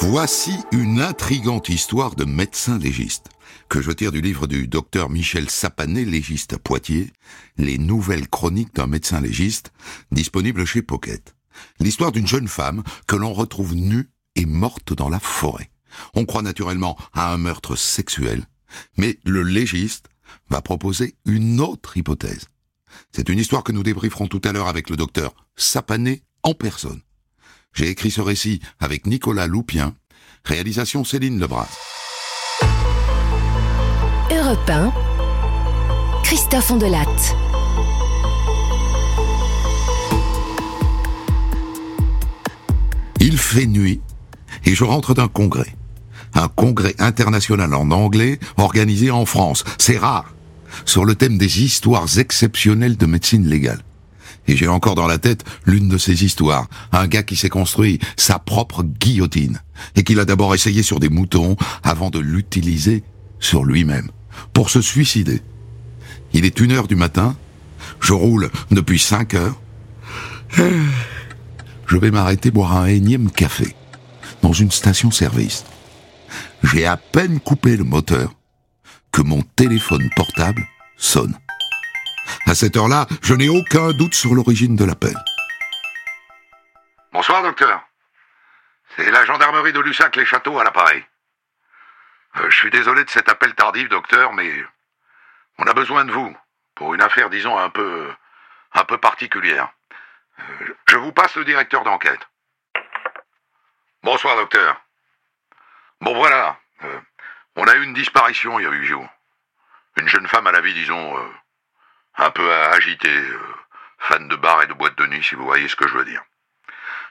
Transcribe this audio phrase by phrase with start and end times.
[0.00, 3.30] Voici une intrigante histoire de médecin légiste
[3.70, 7.10] que je tire du livre du docteur Michel Sapanet, légiste à Poitiers,
[7.56, 9.72] Les nouvelles chroniques d'un médecin légiste,
[10.10, 11.34] disponible chez Pocket.
[11.80, 15.70] L'histoire d'une jeune femme que l'on retrouve nue et morte dans la forêt.
[16.12, 18.44] On croit naturellement à un meurtre sexuel,
[18.98, 20.10] mais le légiste
[20.50, 22.48] va proposer une autre hypothèse.
[23.10, 27.00] C'est une histoire que nous débrieferons tout à l'heure avec le docteur Sapané en personne.
[27.74, 29.94] J'ai écrit ce récit avec Nicolas Loupien,
[30.44, 31.68] réalisation Céline Lebras.
[34.30, 34.92] Europe 1,
[36.22, 37.36] Christophe Ondelatte.
[43.20, 44.00] Il fait nuit
[44.64, 45.76] et je rentre d'un congrès.
[46.34, 49.64] Un congrès international en anglais organisé en France.
[49.78, 50.34] C'est rare.
[50.86, 53.82] Sur le thème des histoires exceptionnelles de médecine légale.
[54.48, 56.68] Et j'ai encore dans la tête l'une de ces histoires.
[56.92, 59.60] Un gars qui s'est construit sa propre guillotine.
[59.96, 63.04] Et qu'il a d'abord essayé sur des moutons avant de l'utiliser
[63.38, 64.10] sur lui-même.
[64.52, 65.42] Pour se suicider.
[66.32, 67.36] Il est une heure du matin.
[68.00, 69.60] Je roule depuis cinq heures.
[71.86, 73.76] Je vais m'arrêter boire un énième café.
[74.40, 75.64] Dans une station-service.
[76.64, 78.34] J'ai à peine coupé le moteur
[79.12, 81.36] que mon téléphone portable sonne.
[82.52, 85.14] À cette heure-là, je n'ai aucun doute sur l'origine de l'appel.
[87.10, 87.80] Bonsoir, docteur.
[88.94, 91.02] C'est la gendarmerie de Lussac-les-Châteaux à l'appareil.
[92.36, 94.52] Euh, je suis désolé de cet appel tardif, docteur, mais
[95.56, 96.36] on a besoin de vous
[96.74, 98.12] pour une affaire, disons, un peu,
[98.74, 99.72] un peu particulière.
[100.38, 102.20] Euh, je vous passe le directeur d'enquête.
[104.02, 104.78] Bonsoir, docteur.
[106.02, 106.58] Bon, voilà.
[106.84, 107.00] Euh,
[107.56, 109.08] on a eu une disparition il y a huit jours.
[109.96, 111.16] Une jeune femme à la vie, disons,
[112.16, 113.54] un peu agitée, euh,
[113.98, 116.04] fan de bar et de boîte de nuit, si vous voyez ce que je veux
[116.04, 116.22] dire.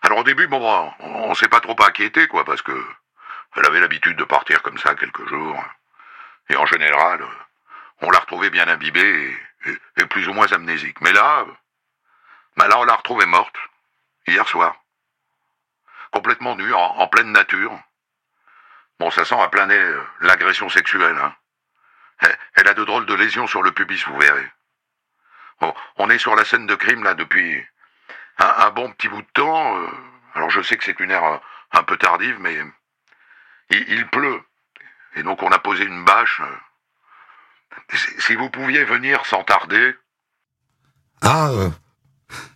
[0.03, 2.85] Alors au début, bon, on, s'est pas trop inquiété, quoi, parce que
[3.55, 5.63] elle avait l'habitude de partir comme ça quelques jours.
[6.49, 7.23] Et en général,
[8.01, 9.37] on l'a retrouvée bien imbibée
[9.97, 10.99] et, plus ou moins amnésique.
[11.01, 11.45] Mais là,
[12.57, 13.55] bah là, on l'a retrouvée morte,
[14.27, 14.75] hier soir.
[16.11, 17.79] Complètement nue, en pleine nature.
[19.01, 21.17] Bon, ça sent à plein nez euh, l'agression sexuelle.
[21.17, 21.33] Hein.
[22.53, 24.47] Elle a de drôles de lésions sur le pubis, vous verrez.
[25.61, 27.63] Bon, on est sur la scène de crime là depuis
[28.39, 29.77] un, bon petit bout de temps.
[29.77, 29.87] Euh.
[30.33, 31.37] alors je sais que c'est une heure euh,
[31.73, 32.57] un peu tardive, mais
[33.69, 34.41] il, pleut.
[35.15, 36.41] Et donc on a posé une bâche.
[38.19, 39.95] Si vous pouviez venir sans tarder.
[41.21, 41.51] Ah,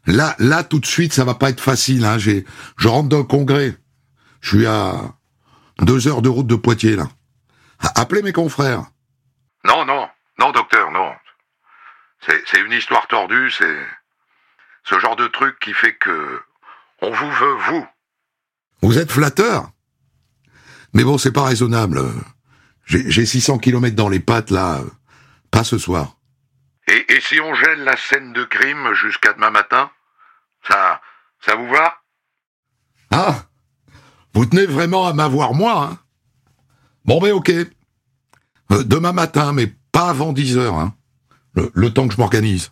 [0.05, 2.03] là, là tout de suite, ça va pas être facile.
[2.05, 2.17] Hein.
[2.17, 2.45] J'ai,
[2.77, 3.77] je rentre d'un congrès.
[4.41, 4.95] Je suis à
[5.79, 7.07] deux heures de route de Poitiers, là.
[7.95, 8.85] Appelez mes confrères.
[9.63, 10.04] Non, non.
[12.45, 13.77] C'est une histoire tordue, c'est
[14.83, 16.41] ce genre de truc qui fait que
[17.01, 17.87] on vous veut, vous.
[18.81, 19.71] Vous êtes flatteur
[20.93, 22.01] Mais bon, c'est pas raisonnable.
[22.85, 24.81] J'ai 600 kilomètres dans les pattes, là.
[25.51, 26.17] Pas ce soir.
[26.87, 29.89] Et, et si on gèle la scène de crime jusqu'à demain matin
[30.67, 31.01] Ça,
[31.43, 31.97] ça vous va?
[33.11, 33.45] Ah
[34.35, 35.99] vous tenez vraiment à m'avoir moi, hein?
[37.05, 37.49] Bon ben ok.
[37.49, 40.93] Euh, demain matin, mais pas avant 10 heures, hein.
[41.55, 42.71] Le, temps que je m'organise.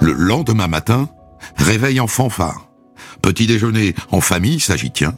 [0.00, 1.08] Le lendemain matin,
[1.56, 2.68] réveil en fanfare.
[3.20, 5.14] Petit déjeuner en famille, ça j'y tiens.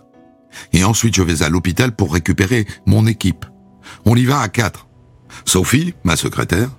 [0.72, 3.44] Et ensuite je vais à l'hôpital pour récupérer mon équipe.
[4.06, 4.88] On y va à quatre.
[5.44, 6.70] Sophie, ma secrétaire,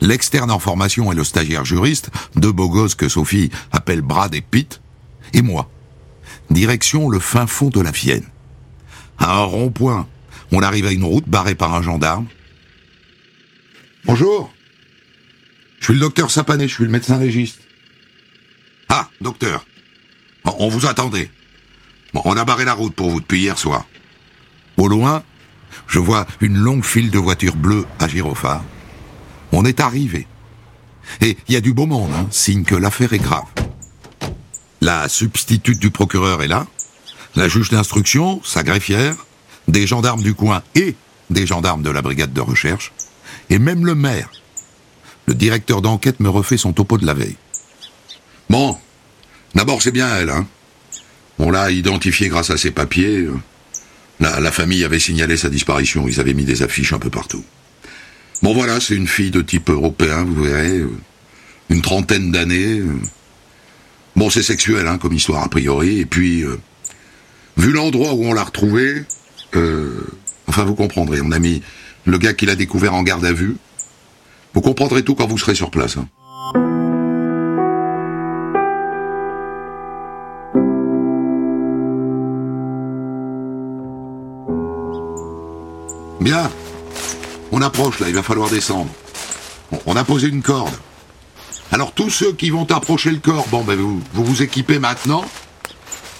[0.00, 4.40] l'externe en formation et le stagiaire juriste, deux beaux gosses que Sophie appelle Brad et
[4.40, 4.80] Pete,
[5.32, 5.68] et moi.
[6.52, 8.26] Direction le fin fond de la Vienne.
[9.18, 10.06] À un rond-point,
[10.50, 12.26] on arrive à une route barrée par un gendarme.
[14.04, 14.52] Bonjour.
[15.80, 17.60] Je suis le docteur Sapané, je suis le médecin légiste.
[18.90, 19.64] Ah, docteur.
[20.44, 21.30] on vous attendait.
[22.12, 23.86] on a barré la route pour vous depuis hier soir.
[24.76, 25.22] Au loin,
[25.86, 28.62] je vois une longue file de voitures bleues à gyrophare.
[29.52, 30.26] On est arrivé.
[31.22, 33.46] Et il y a du beau monde, hein, signe que l'affaire est grave.
[34.82, 36.66] La substitute du procureur est là,
[37.36, 39.14] la juge d'instruction, sa greffière,
[39.68, 40.96] des gendarmes du coin et
[41.30, 42.90] des gendarmes de la brigade de recherche,
[43.48, 44.28] et même le maire.
[45.26, 47.36] Le directeur d'enquête me refait son topo de la veille.
[48.50, 48.76] Bon,
[49.54, 50.48] d'abord c'est bien elle, hein.
[51.38, 53.28] On l'a identifiée grâce à ses papiers.
[54.18, 57.44] La, famille avait signalé sa disparition, ils avaient mis des affiches un peu partout.
[58.42, 60.82] Bon voilà, c'est une fille de type européen, vous verrez,
[61.68, 62.82] une trentaine d'années.
[64.16, 64.20] Euh.
[64.20, 66.58] Bon, c'est sexuel, hein, comme histoire a priori, et puis, euh,
[67.56, 69.04] vu l'endroit où on l'a retrouvée,
[70.48, 71.20] Enfin, vous comprendrez.
[71.22, 71.62] On a mis
[72.04, 73.56] le gars qui l'a découvert en garde à vue.
[74.54, 75.96] Vous comprendrez tout quand vous serez sur place.
[75.96, 76.08] hein.
[86.20, 86.50] Bien.
[87.50, 88.90] On approche là, il va falloir descendre.
[89.86, 90.74] On a posé une corde.
[91.72, 95.24] Alors tous ceux qui vont approcher le corps, bon ben vous vous, équipez maintenant.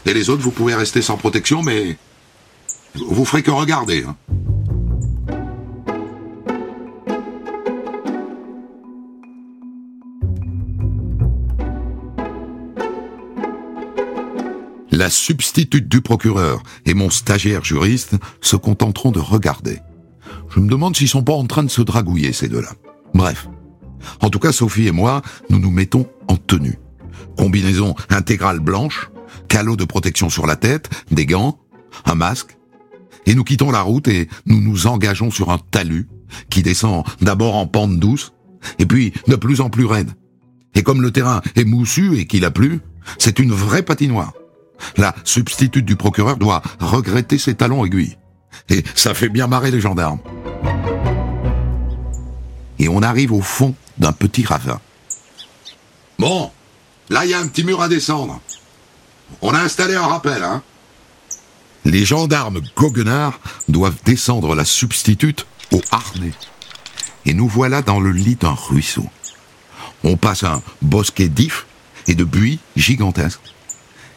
[0.07, 1.99] Et les autres, vous pouvez rester sans protection, mais
[2.95, 4.03] vous ferez que regarder.
[4.03, 4.17] hein.
[14.91, 19.81] La substitute du procureur et mon stagiaire juriste se contenteront de regarder.
[20.55, 22.71] Je me demande s'ils sont pas en train de se dragouiller, ces deux-là.
[23.13, 23.49] Bref.
[24.21, 26.79] En tout cas, Sophie et moi, nous nous mettons en tenue.
[27.37, 29.11] Combinaison intégrale blanche,
[29.49, 31.59] calot de protection sur la tête, des gants,
[32.05, 32.57] un masque.
[33.27, 36.09] Et nous quittons la route et nous nous engageons sur un talus
[36.51, 38.33] qui descend d'abord en pente douce
[38.79, 40.11] et puis de plus en plus raide.
[40.75, 42.81] Et comme le terrain est moussu et qu'il a plu,
[43.19, 44.33] c'est une vraie patinoire.
[44.97, 48.17] La substitute du procureur doit regretter ses talons aiguilles.
[48.69, 50.21] Et ça fait bien marrer les gendarmes.
[52.83, 54.81] Et on arrive au fond d'un petit ravin.
[56.19, 56.51] Bon,
[57.11, 58.41] là il y a un petit mur à descendre.
[59.41, 60.65] On a installé un rappel, hein
[61.85, 63.39] Les gendarmes goguenards
[63.69, 66.33] doivent descendre la substitute au harnais.
[67.25, 69.07] Et nous voilà dans le lit d'un ruisseau.
[70.03, 71.67] On passe un bosquet d'ifs
[72.09, 73.55] et de buis gigantesques.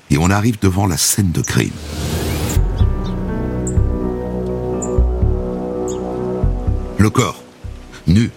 [0.09, 1.69] Et on arrive devant la scène de crime.
[6.97, 7.43] Le corps,
[8.07, 8.31] nu,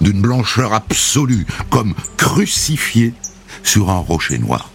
[0.00, 3.14] d'une blancheur absolue, comme crucifié
[3.62, 4.70] sur un rocher noir.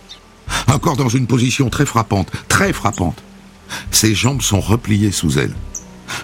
[0.68, 3.24] Un corps dans une position très frappante, très frappante.
[3.92, 5.54] Ses jambes sont repliées sous elle.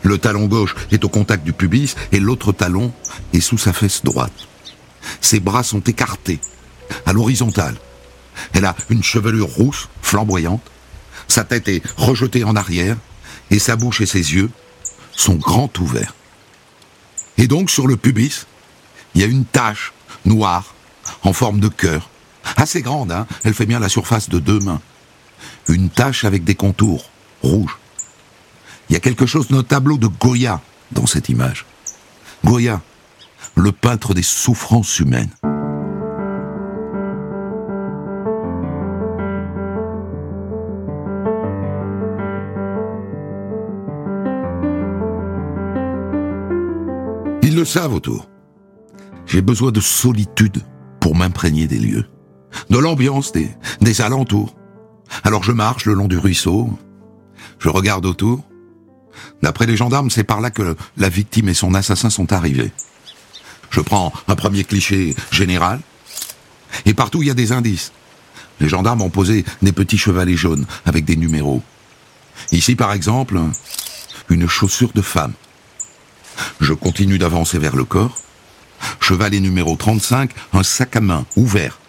[0.04, 2.94] Le talon gauche est au contact du pubis et l'autre talon
[3.34, 4.48] est sous sa fesse droite.
[5.22, 6.40] Ses bras sont écartés,
[7.06, 7.76] à l'horizontale.
[8.54, 10.62] Elle a une chevelure rousse, flamboyante.
[11.28, 12.98] Sa tête est rejetée en arrière
[13.50, 14.50] et sa bouche et ses yeux
[15.12, 16.14] sont grands ouverts.
[17.38, 18.46] Et donc sur le pubis,
[19.14, 19.94] il y a une tache
[20.26, 20.74] noire
[21.24, 22.10] en forme de cœur,
[22.58, 24.82] assez grande, hein elle fait bien la surface de deux mains.
[25.68, 27.10] Une tache avec des contours
[27.44, 27.78] rouges.
[28.90, 30.62] Il y a quelque chose de tableau de Goya
[30.92, 31.66] dans cette image.
[32.44, 32.82] Goya,
[33.56, 35.30] le peintre des souffrances humaines.
[47.44, 48.31] Ils le savent autour.
[49.32, 50.62] J'ai besoin de solitude
[51.00, 52.06] pour m'imprégner des lieux,
[52.70, 53.50] de l'ambiance des,
[53.80, 54.54] des alentours.
[55.24, 56.78] Alors je marche le long du ruisseau,
[57.58, 58.44] je regarde autour.
[59.42, 62.74] D'après les gendarmes, c'est par là que la victime et son assassin sont arrivés.
[63.70, 65.80] Je prends un premier cliché général,
[66.86, 67.94] et partout il y a des indices.
[68.60, 71.64] Les gendarmes ont posé des petits chevalets jaunes avec des numéros.
[72.52, 73.40] Ici, par exemple,
[74.28, 75.32] une chaussure de femme.
[76.60, 78.18] Je continue d'avancer vers le corps.
[79.00, 81.80] Chevalet numéro 35, un sac à main ouvert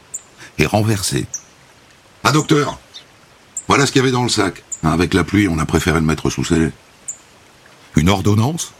[0.58, 1.26] et renversé.
[2.24, 2.78] Ah docteur
[3.68, 4.62] Voilà ce qu'il y avait dans le sac.
[4.82, 6.70] Hein, Avec la pluie, on a préféré le mettre sous scellé.
[7.96, 8.72] Une ordonnance,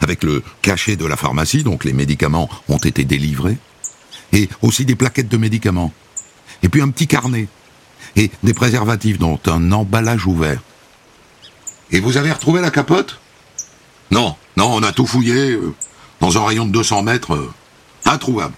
[0.00, 3.58] avec le cachet de la pharmacie, donc les médicaments ont été délivrés,
[4.32, 5.92] et aussi des plaquettes de médicaments.
[6.62, 7.48] Et puis un petit carnet,
[8.16, 10.60] et des préservatifs dont un emballage ouvert.
[11.90, 13.20] Et vous avez retrouvé la capote?
[14.10, 15.74] Non, non, on a tout fouillé, euh,
[16.22, 17.52] dans un rayon de 200 mètres, euh,
[18.06, 18.54] introuvable.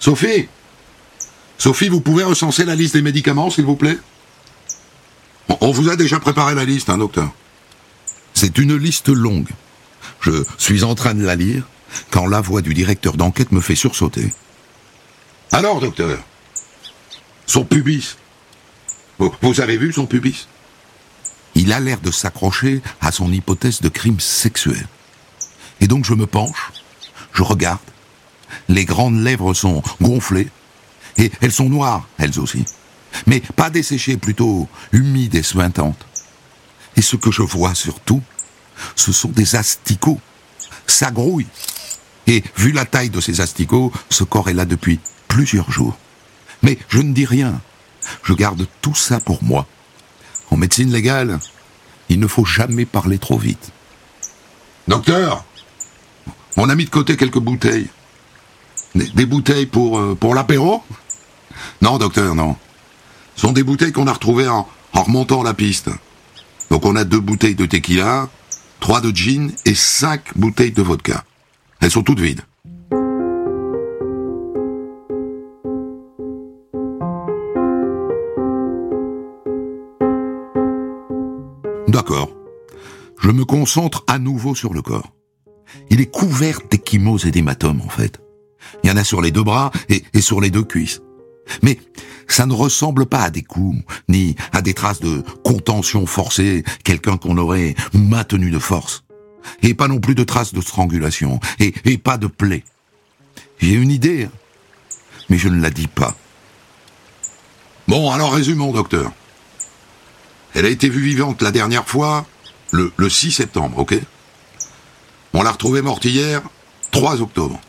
[0.00, 0.48] Sophie
[1.56, 3.98] Sophie, vous pouvez recenser la liste des médicaments, s'il vous plaît?
[5.60, 7.30] On, vous a déjà préparé la liste, hein, docteur
[8.34, 9.48] C'est une liste longue.
[10.20, 11.62] Je suis en train de la lire
[12.10, 14.32] quand la voix du directeur d'enquête me fait sursauter.
[15.52, 16.18] Alors, docteur
[17.46, 18.16] Son pubis
[19.18, 20.46] vous avez vu son pubis?
[21.56, 24.86] Il a l'air de s'accrocher à son hypothèse de crime sexuel.
[25.80, 26.72] Et donc je me penche,
[27.32, 27.78] je regarde.
[28.68, 30.48] Les grandes lèvres sont gonflées.
[31.16, 32.64] Et elles sont noires, elles aussi.
[33.26, 36.06] Mais pas desséchées, plutôt humides et suintantes.
[36.96, 38.22] Et ce que je vois surtout,
[38.94, 40.20] ce sont des asticots.
[40.86, 41.46] Ça grouille.
[42.26, 45.96] Et vu la taille de ces asticots, ce corps est là depuis plusieurs jours.
[46.62, 47.60] Mais je ne dis rien.
[48.22, 49.66] Je garde tout ça pour moi.
[50.50, 51.38] En médecine légale,
[52.08, 53.70] il ne faut jamais parler trop vite.
[54.86, 55.44] Docteur,
[56.58, 57.88] on a mis de côté quelques bouteilles.
[58.94, 60.82] Des, bouteilles pour, euh, pour l'apéro?
[61.82, 62.56] Non, docteur, non.
[63.36, 65.88] Ce sont des bouteilles qu'on a retrouvées en, en remontant la piste.
[66.70, 68.28] Donc on a deux bouteilles de tequila,
[68.80, 71.24] trois de gin et cinq bouteilles de vodka.
[71.80, 72.42] Elles sont toutes vides.
[81.86, 82.30] D'accord.
[83.20, 85.12] Je me concentre à nouveau sur le corps.
[85.90, 88.20] Il est couvert d'échymoses et d'hématomes, en fait.
[88.82, 91.00] Il y en a sur les deux bras et, et sur les deux cuisses.
[91.62, 91.78] Mais
[92.26, 97.16] ça ne ressemble pas à des coups, ni à des traces de contention forcée, quelqu'un
[97.16, 99.04] qu'on aurait maintenu de force.
[99.62, 102.64] Et pas non plus de traces de strangulation, et, et pas de plaie.
[103.58, 104.28] J'ai une idée,
[105.30, 106.14] mais je ne la dis pas.
[107.88, 109.12] Bon, alors résumons, docteur.
[110.54, 112.26] Elle a été vue vivante la dernière fois,
[112.72, 113.98] le, le 6 septembre, ok?
[115.34, 116.42] On l'a retrouvée morte hier,
[116.90, 117.60] 3 octobre,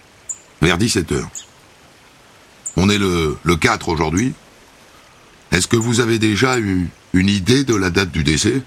[0.62, 1.24] vers 17h.
[2.78, 4.34] On est le, le 4 aujourd'hui.
[5.52, 8.62] Est-ce que vous avez déjà eu une idée de la date du décès?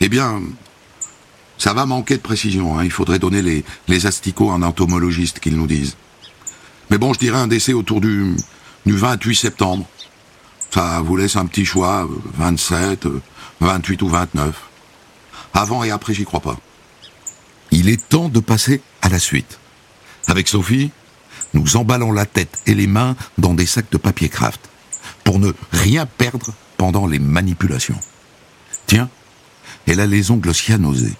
[0.00, 0.40] Eh bien,
[1.58, 2.78] ça va manquer de précision.
[2.78, 2.84] Hein.
[2.84, 5.96] Il faudrait donner les, les asticots à un entomologiste qu'ils nous disent.
[6.90, 8.34] Mais bon, je dirais un décès autour du,
[8.86, 9.86] du 28 septembre.
[10.70, 13.08] Ça vous laisse un petit choix, 27,
[13.60, 14.54] 28 ou 29.
[15.54, 16.56] Avant et après, j'y crois pas.
[17.70, 19.58] Il est temps de passer à la suite.
[20.26, 20.90] Avec Sophie,
[21.54, 24.60] nous emballons la tête et les mains dans des sacs de papier craft
[25.24, 28.00] pour ne rien perdre pendant les manipulations.
[28.86, 29.08] Tiens,
[29.86, 31.16] elle a les ongles cyanosés,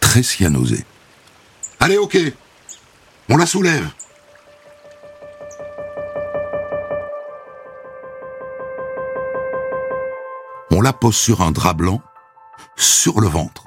[0.00, 0.84] très cyanosés.
[1.80, 2.18] Allez, ok,
[3.28, 3.88] on la soulève.
[10.70, 12.02] On la pose sur un drap blanc,
[12.76, 13.61] sur le ventre.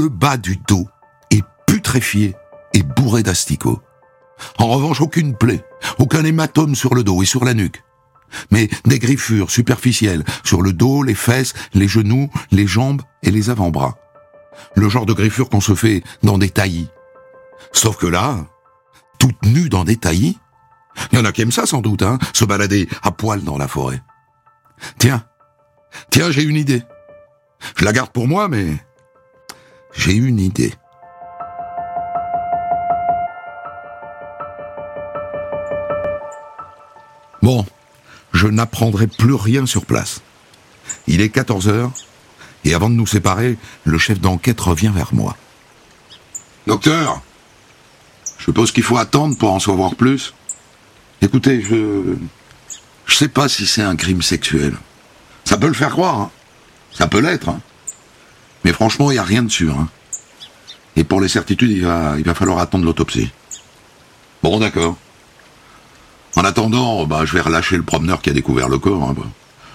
[0.00, 0.88] Le bas du dos
[1.30, 2.34] est putréfié
[2.72, 3.82] et bourré d'asticots.
[4.56, 5.62] En revanche, aucune plaie,
[5.98, 7.84] aucun hématome sur le dos et sur la nuque.
[8.50, 13.50] Mais des griffures superficielles sur le dos, les fesses, les genoux, les jambes et les
[13.50, 13.98] avant-bras.
[14.74, 16.88] Le genre de griffures qu'on se fait dans des taillis.
[17.70, 18.46] Sauf que là,
[19.18, 20.38] toute nue dans des taillis,
[21.12, 23.58] il y en a qui aiment ça sans doute, hein, se balader à poil dans
[23.58, 24.02] la forêt.
[24.96, 25.22] Tiens,
[26.08, 26.84] tiens, j'ai une idée.
[27.76, 28.78] Je la garde pour moi, mais
[29.92, 30.74] j'ai une idée.
[37.42, 37.64] Bon,
[38.32, 40.20] je n'apprendrai plus rien sur place.
[41.06, 41.92] Il est 14 heures,
[42.64, 45.36] et avant de nous séparer, le chef d'enquête revient vers moi.
[46.66, 47.22] Docteur,
[48.38, 50.34] je suppose qu'il faut attendre pour en savoir plus.
[51.22, 52.16] Écoutez, je...
[53.06, 54.74] Je sais pas si c'est un crime sexuel.
[55.44, 56.30] Ça peut le faire croire, hein.
[56.92, 57.60] Ça peut l'être, hein.
[58.64, 59.88] Mais franchement, il n'y a rien de sûr, hein.
[60.96, 63.30] Et pour les certitudes, il va, il va falloir attendre l'autopsie.
[64.42, 64.96] Bon, d'accord.
[66.36, 69.02] En attendant, bah, je vais relâcher le promeneur qui a découvert le corps.
[69.02, 69.14] Hein.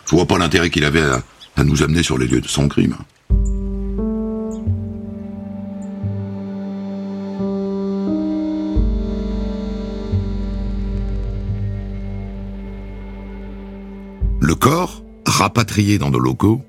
[0.10, 1.22] Je vois pas l'intérêt qu'il avait à,
[1.58, 2.98] à nous amener sur les lieux de son crime.
[14.42, 16.64] Le corps, rapatrié dans nos locaux,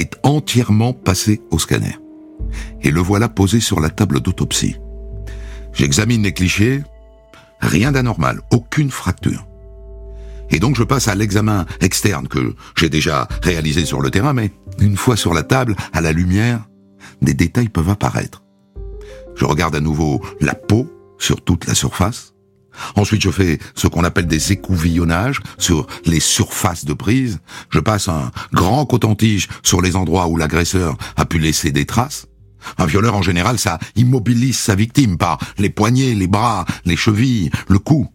[0.00, 1.98] est entièrement passé au scanner.
[2.82, 4.76] Et le voilà posé sur la table d'autopsie.
[5.72, 6.82] J'examine les clichés,
[7.60, 9.46] rien d'anormal, aucune fracture.
[10.50, 14.50] Et donc je passe à l'examen externe que j'ai déjà réalisé sur le terrain, mais
[14.80, 16.66] une fois sur la table, à la lumière,
[17.20, 18.42] des détails peuvent apparaître.
[19.36, 22.34] Je regarde à nouveau la peau sur toute la surface.
[22.96, 27.40] Ensuite, je fais ce qu'on appelle des écouvillonnages sur les surfaces de prise.
[27.70, 32.26] Je passe un grand coton-tige sur les endroits où l'agresseur a pu laisser des traces.
[32.76, 37.50] Un violeur, en général, ça immobilise sa victime par les poignets, les bras, les chevilles,
[37.68, 38.08] le cou.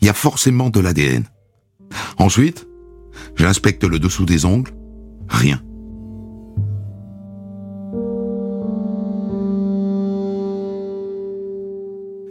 [0.00, 1.24] Il y a forcément de l'ADN.
[2.18, 2.66] Ensuite,
[3.36, 4.72] j'inspecte le dessous des ongles.
[5.28, 5.62] Rien.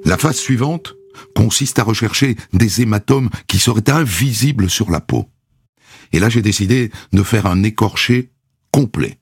[0.06, 0.96] La phase suivante
[1.36, 5.30] consiste à rechercher des hématomes qui seraient invisibles sur la peau.
[6.12, 8.32] Et là, j'ai décidé de faire un écorché
[8.72, 9.20] complet.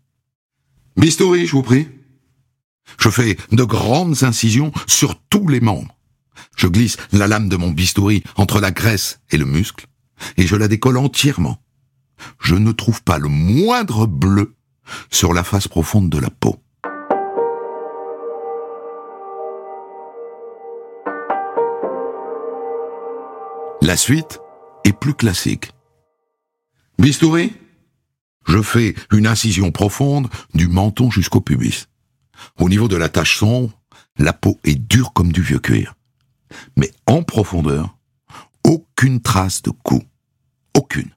[0.96, 1.88] Bistouri, je vous prie.
[3.00, 5.96] Je fais de grandes incisions sur tous les membres.
[6.56, 9.88] Je glisse la lame de mon bistouri entre la graisse et le muscle,
[10.38, 11.62] et je la décolle entièrement.
[12.40, 14.56] Je ne trouve pas le moindre bleu
[15.12, 16.60] sur la face profonde de la peau.
[23.88, 24.42] La suite
[24.84, 25.72] est plus classique.
[27.00, 27.54] Bistouri
[28.46, 31.86] Je fais une incision profonde du menton jusqu'au pubis.
[32.60, 33.80] Au niveau de la tache sombre,
[34.18, 35.96] la peau est dure comme du vieux cuir.
[36.76, 37.98] Mais en profondeur,
[38.66, 40.04] aucune trace de coup.
[40.76, 41.10] Aucune.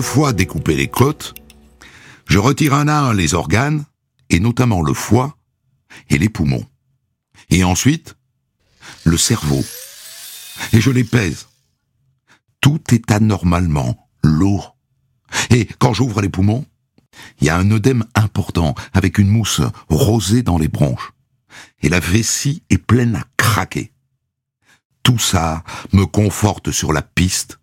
[0.00, 1.34] Fois découpé les côtes,
[2.26, 3.84] je retire un à un les organes,
[4.28, 5.36] et notamment le foie
[6.08, 6.64] et les poumons.
[7.50, 8.16] Et ensuite,
[9.04, 9.62] le cerveau.
[10.72, 11.48] Et je les pèse.
[12.60, 14.76] Tout est anormalement lourd.
[15.50, 16.64] Et quand j'ouvre les poumons,
[17.40, 21.12] il y a un œdème important avec une mousse rosée dans les bronches.
[21.82, 23.92] Et la vessie est pleine à craquer.
[25.02, 27.58] Tout ça me conforte sur la piste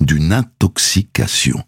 [0.00, 1.62] d'une intoxication.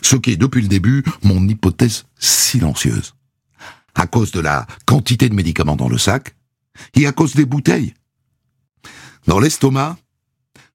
[0.00, 3.14] Ce qui est depuis le début mon hypothèse silencieuse.
[3.94, 6.34] À cause de la quantité de médicaments dans le sac
[6.94, 7.94] et à cause des bouteilles.
[9.26, 9.98] Dans l'estomac,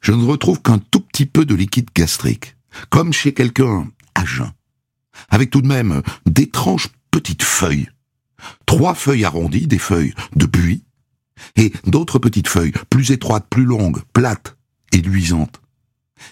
[0.02, 2.56] je ne retrouve qu'un tout petit peu de liquide gastrique,
[2.90, 4.52] comme chez quelqu'un à jeun,
[5.30, 7.90] avec tout de même d'étranges petites feuilles.
[8.66, 10.84] Trois feuilles arrondies, des feuilles de buis,
[11.56, 14.58] et d'autres petites feuilles, plus étroites, plus longues, plates
[14.92, 15.62] et luisantes,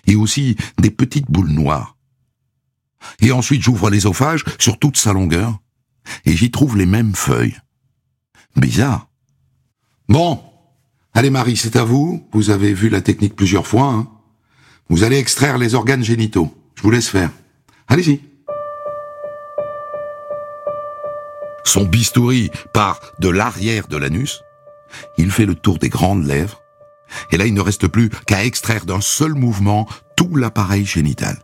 [0.07, 1.94] et aussi des petites boules noires.
[3.21, 5.59] Et ensuite j'ouvre l'ésophage sur toute sa longueur,
[6.25, 7.57] et j'y trouve les mêmes feuilles.
[8.55, 9.07] Bizarre.
[10.07, 10.41] Bon,
[11.13, 14.07] allez Marie, c'est à vous, vous avez vu la technique plusieurs fois, hein.
[14.87, 17.31] Vous allez extraire les organes génitaux, je vous laisse faire.
[17.87, 18.21] Allez-y.
[21.63, 24.41] Son bistouri part de l'arrière de l'anus,
[25.17, 26.61] il fait le tour des grandes lèvres,
[27.31, 31.39] et là il ne reste plus qu'à extraire d'un seul mouvement tout l'appareil génital.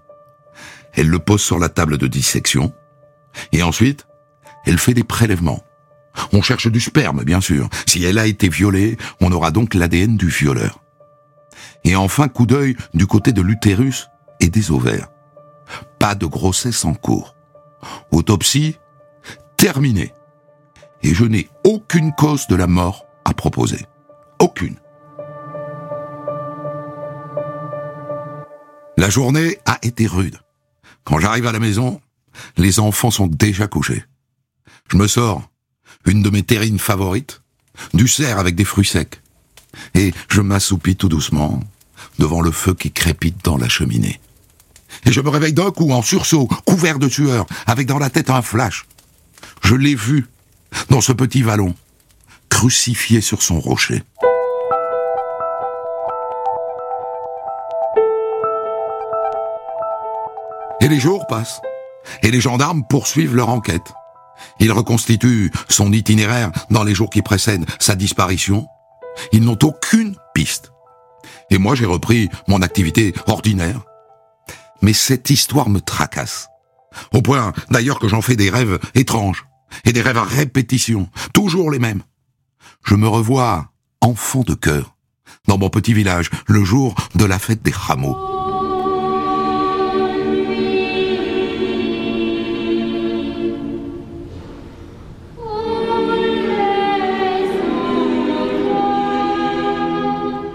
[0.94, 2.74] Elle le pose sur la table de dissection,
[3.52, 4.08] et ensuite,
[4.66, 5.64] elle fait des prélèvements.
[6.34, 7.70] On cherche du sperme, bien sûr.
[7.86, 10.84] Si elle a été violée, on aura donc l'ADN du violeur.
[11.84, 15.10] Et enfin, coup d'œil du côté de l'utérus et des ovaires.
[16.00, 17.36] Pas de grossesse en cours.
[18.12, 18.78] Autopsie
[19.58, 20.14] terminée.
[21.04, 23.86] Et je n'ai aucune cause de la mort à proposer.
[24.40, 24.76] Aucune.
[28.98, 30.38] La journée a été rude.
[31.04, 32.02] Quand j'arrive à la maison,
[32.58, 34.04] les enfants sont déjà couchés.
[34.92, 35.50] Je me sors
[36.06, 37.42] une de mes terrines favorites,
[37.94, 39.22] du cerf avec des fruits secs,
[39.94, 41.60] et je m'assoupis tout doucement
[42.20, 44.20] devant le feu qui crépite dans la cheminée.
[45.06, 48.30] Et je me réveille d'un coup en sursaut, couvert de sueur, avec dans la tête
[48.30, 48.86] un flash.
[49.64, 50.28] Je l'ai vu
[50.90, 51.76] dans ce petit vallon,
[52.50, 54.04] crucifié sur son rocher.
[60.92, 61.62] Les jours passent,
[62.22, 63.94] et les gendarmes poursuivent leur enquête.
[64.60, 68.68] Ils reconstituent son itinéraire dans les jours qui précèdent sa disparition.
[69.32, 70.74] Ils n'ont aucune piste.
[71.50, 73.82] Et moi, j'ai repris mon activité ordinaire.
[74.82, 76.50] Mais cette histoire me tracasse.
[77.14, 79.46] Au point, d'ailleurs, que j'en fais des rêves étranges.
[79.86, 81.08] Et des rêves à répétition.
[81.34, 82.02] Toujours les mêmes.
[82.84, 84.98] Je me revois enfant de cœur.
[85.48, 88.41] Dans mon petit village, le jour de la fête des rameaux.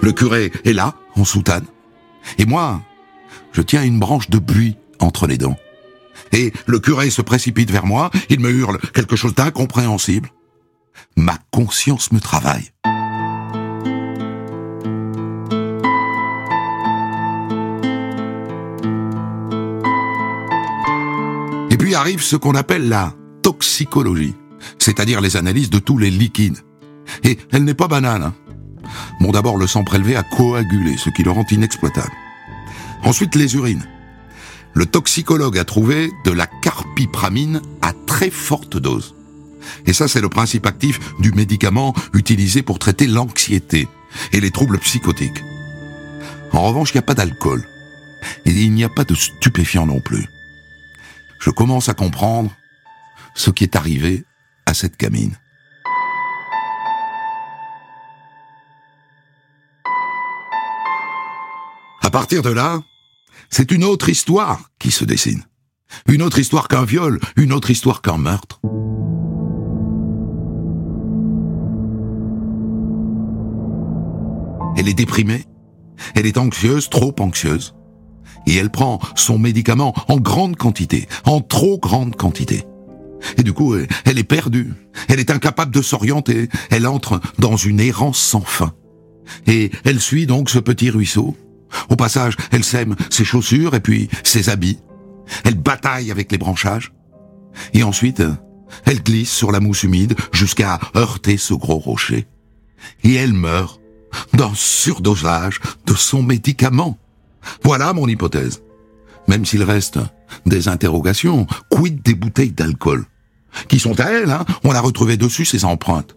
[0.07, 1.65] Le curé est là, en soutane.
[2.39, 2.81] Et moi,
[3.51, 5.59] je tiens une branche de buis entre les dents.
[6.31, 10.31] Et le curé se précipite vers moi, il me hurle quelque chose d'incompréhensible.
[11.17, 12.71] Ma conscience me travaille.
[21.73, 24.37] Et puis arrive ce qu'on appelle la toxicologie,
[24.79, 26.59] c'est-à-dire les analyses de tous les liquides.
[27.25, 28.23] Et elle n'est pas banale.
[28.23, 28.35] Hein.
[29.21, 32.13] Bon, d'abord, le sang prélevé a coagulé, ce qui le rend inexploitable.
[33.03, 33.87] Ensuite, les urines.
[34.75, 39.15] Le toxicologue a trouvé de la carpipramine à très forte dose.
[39.87, 43.89] Et ça, c'est le principe actif du médicament utilisé pour traiter l'anxiété
[44.33, 45.43] et les troubles psychotiques.
[46.53, 47.67] En revanche, il n'y a pas d'alcool.
[48.45, 50.27] Et il n'y a pas de stupéfiant non plus.
[51.39, 52.51] Je commence à comprendre
[53.35, 54.25] ce qui est arrivé
[54.67, 55.37] à cette gamine.
[62.07, 62.85] À partir de là,
[63.51, 65.43] c'est une autre histoire qui se dessine.
[66.07, 68.61] Une autre histoire qu'un viol, une autre histoire qu'un meurtre.
[74.77, 75.47] Elle est déprimée,
[76.15, 77.75] elle est anxieuse, trop anxieuse,
[78.47, 82.67] et elle prend son médicament en grande quantité, en trop grande quantité.
[83.37, 84.75] Et du coup, elle est perdue,
[85.09, 88.75] elle est incapable de s'orienter, elle entre dans une errance sans fin.
[89.49, 91.37] Et elle suit donc ce petit ruisseau,
[91.89, 94.79] au passage, elle sème ses chaussures et puis ses habits.
[95.45, 96.93] Elle bataille avec les branchages.
[97.75, 98.23] Et ensuite,
[98.85, 102.27] elle glisse sur la mousse humide jusqu'à heurter ce gros rocher.
[103.03, 103.81] Et elle meurt
[104.35, 106.99] d'un surdosage de son médicament.
[107.63, 108.63] Voilà mon hypothèse.
[109.29, 109.99] Même s'il reste
[110.45, 113.07] des interrogations, quid des bouteilles d'alcool?
[113.69, 114.45] Qui sont à elle, hein?
[114.65, 116.17] On a retrouvé dessus ses empreintes.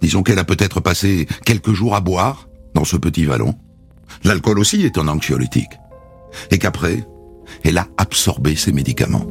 [0.00, 3.54] Disons qu'elle a peut-être passé quelques jours à boire dans ce petit vallon.
[4.24, 5.78] L'alcool aussi est un anxiolytique.
[6.50, 7.06] Et qu'après,
[7.64, 9.26] elle a absorbé ses médicaments.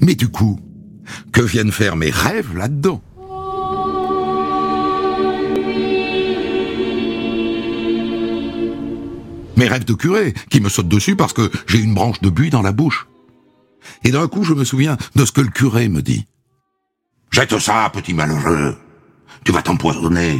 [0.00, 0.58] Mais du coup,
[1.32, 3.00] que viennent faire mes rêves là-dedans?
[9.56, 12.50] Mes rêves de curé, qui me sautent dessus parce que j'ai une branche de buis
[12.50, 13.06] dans la bouche.
[14.04, 16.26] Et d'un coup, je me souviens de ce que le curé me dit.
[17.30, 18.76] Jette ça, petit malheureux.
[19.44, 20.38] Tu vas t'empoisonner.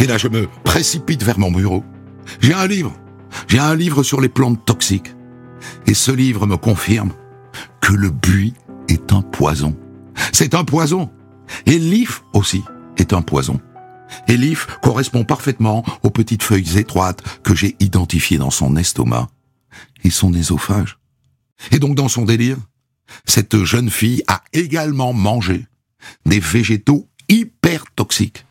[0.00, 1.82] Et là, je me précipite vers mon bureau.
[2.40, 2.92] J'ai un livre.
[3.48, 5.14] J'ai un livre sur les plantes toxiques.
[5.86, 7.12] Et ce livre me confirme
[7.80, 8.54] que le buis
[8.88, 9.76] est un poison.
[10.32, 11.10] C'est un poison.
[11.66, 12.62] Et l'if aussi
[12.96, 13.60] est un poison.
[14.26, 19.28] Et l'if correspond parfaitement aux petites feuilles étroites que j'ai identifiées dans son estomac
[20.04, 20.98] et son ésophage.
[21.70, 22.58] Et donc dans son délire,
[23.24, 25.66] cette jeune fille a également mangé
[26.26, 28.44] des végétaux hyper toxiques.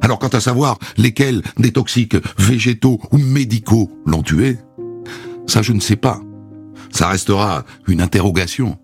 [0.00, 4.56] Alors quant à savoir lesquels des toxiques végétaux ou médicaux l'ont tué,
[5.46, 6.22] ça je ne sais pas.
[6.98, 8.76] Ça restera une interrogation.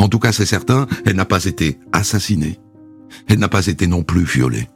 [0.00, 2.58] En tout cas, c'est certain, elle n'a pas été assassinée.
[3.28, 4.68] Elle n'a pas été non plus violée.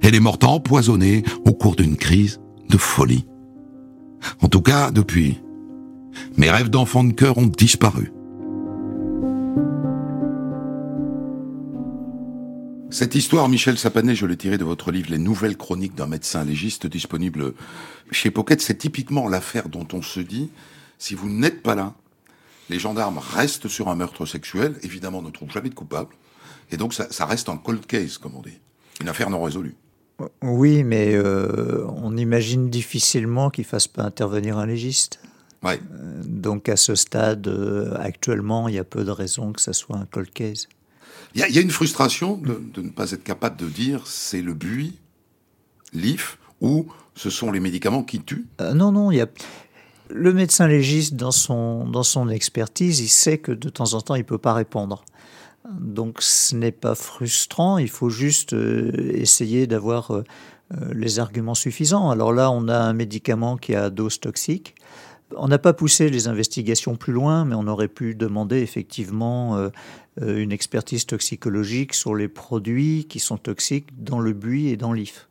[0.00, 3.26] Elle est morte empoisonnée au cours d'une crise de folie.
[4.40, 5.42] En tout cas, depuis,
[6.38, 8.10] mes rêves d'enfant de cœur ont disparu.
[12.88, 16.44] Cette histoire, Michel Sapanet, je l'ai tirée de votre livre Les Nouvelles Chroniques d'un médecin
[16.44, 17.52] légiste, disponible
[18.10, 18.62] chez Pocket.
[18.62, 20.48] C'est typiquement l'affaire dont on se dit,
[21.00, 21.94] si vous n'êtes pas là,
[22.68, 26.14] les gendarmes restent sur un meurtre sexuel, évidemment ne trouvent jamais de coupable,
[26.70, 28.60] et donc ça, reste un cold case, comme on dit,
[29.00, 29.74] une affaire non résolue.
[30.42, 35.18] Oui, mais euh, on imagine difficilement qu'il ne fasse pas intervenir un légiste.
[35.62, 35.80] Ouais.
[35.92, 39.72] Euh, donc à ce stade, euh, actuellement, il y a peu de raisons que ça
[39.72, 40.68] soit un cold case.
[41.34, 44.98] Il y, a une frustration de, ne pas être capable de dire c'est le buis,
[45.92, 49.28] l'IF, ou ce sont les médicaments qui tuent euh, Non, non, il y a...
[50.12, 54.14] Le médecin légiste, dans son, dans son expertise, il sait que de temps en temps,
[54.14, 55.04] il ne peut pas répondre.
[55.68, 60.24] Donc ce n'est pas frustrant, il faut juste euh, essayer d'avoir euh,
[60.92, 62.10] les arguments suffisants.
[62.10, 64.74] Alors là, on a un médicament qui a dose toxique.
[65.36, 69.70] On n'a pas poussé les investigations plus loin, mais on aurait pu demander effectivement euh,
[70.20, 75.28] une expertise toxicologique sur les produits qui sont toxiques dans le buis et dans l'IF.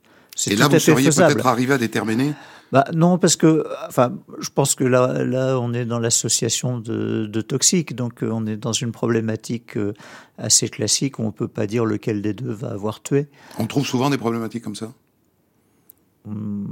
[0.47, 2.33] Et là, vous seriez peut-être arrivé à déterminer
[2.71, 7.25] bah, non, parce que, enfin, je pense que là, là on est dans l'association de,
[7.25, 9.93] de, toxiques, donc euh, on est dans une problématique euh,
[10.37, 13.27] assez classique où on ne peut pas dire lequel des deux va avoir tué.
[13.57, 14.93] On trouve souvent des problématiques comme ça?
[16.27, 16.67] Hum,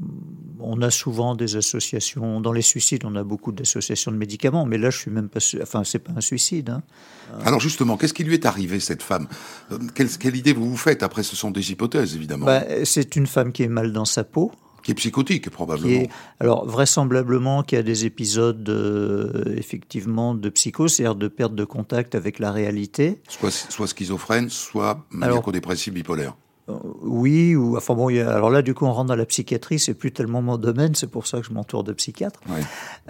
[0.59, 2.41] on a souvent des associations.
[2.41, 5.39] Dans les suicides, on a beaucoup d'associations de médicaments, mais là, je suis même pas.
[5.61, 6.69] Enfin, c'est pas un suicide.
[6.69, 6.83] Hein.
[7.43, 9.27] Alors justement, qu'est-ce qui lui est arrivé cette femme?
[9.71, 11.01] Euh, quelle, idée vous vous faites?
[11.01, 12.45] Après, ce sont des hypothèses, évidemment.
[12.45, 14.51] Bah, c'est une femme qui est mal dans sa peau.
[14.87, 16.07] Qui est psychotique, probablement.
[16.39, 22.15] alors, vraisemblablement, qui a des épisodes, euh, effectivement, de psychose, c'est-à-dire de perte de contact
[22.15, 23.19] avec la réalité.
[23.27, 26.37] Soit, soit schizophrène, soit maniaco-dépressive bipolaire.
[26.69, 29.93] Euh, oui, ou enfin bon, alors là du coup on rentre dans la psychiatrie, c'est
[29.93, 32.41] plus tellement mon domaine, c'est pour ça que je m'entoure de psychiatres.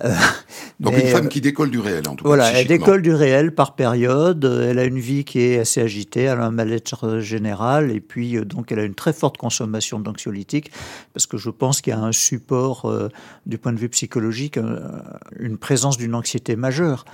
[0.03, 0.13] Euh,
[0.79, 2.29] Donc une femme qui décolle du réel en tout cas.
[2.29, 6.23] Voilà, elle décolle du réel par période, elle a une vie qui est assez agitée,
[6.23, 9.99] elle a un mal-être général et puis euh, donc elle a une très forte consommation
[9.99, 10.71] d'anxiolytiques
[11.13, 12.91] parce que je pense qu'il y a un support
[13.45, 14.59] du point de vue psychologique,
[15.39, 17.05] une présence d'une anxiété majeure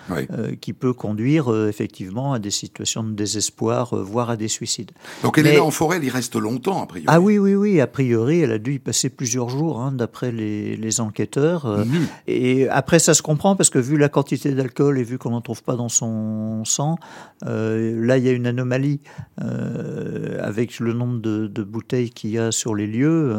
[0.59, 4.91] qui peut conduire effectivement à des situations de désespoir, voire à des suicides.
[5.21, 7.05] Donc elle est là en forêt, elle y reste longtemps, a priori.
[7.07, 7.81] Ah oui, oui, oui.
[7.81, 11.65] A priori, elle a dû y passer plusieurs jours, hein, d'après les, enquêteurs.
[11.65, 11.83] Euh,
[12.27, 15.41] et après, ça se comprend parce que vu la quantité d'alcool et vu qu'on n'en
[15.41, 16.97] trouve pas dans son sang,
[17.45, 18.99] euh, là, il y a une anomalie
[19.41, 23.33] euh, avec le nombre de, bouteilles qu'il y a sur les lieux.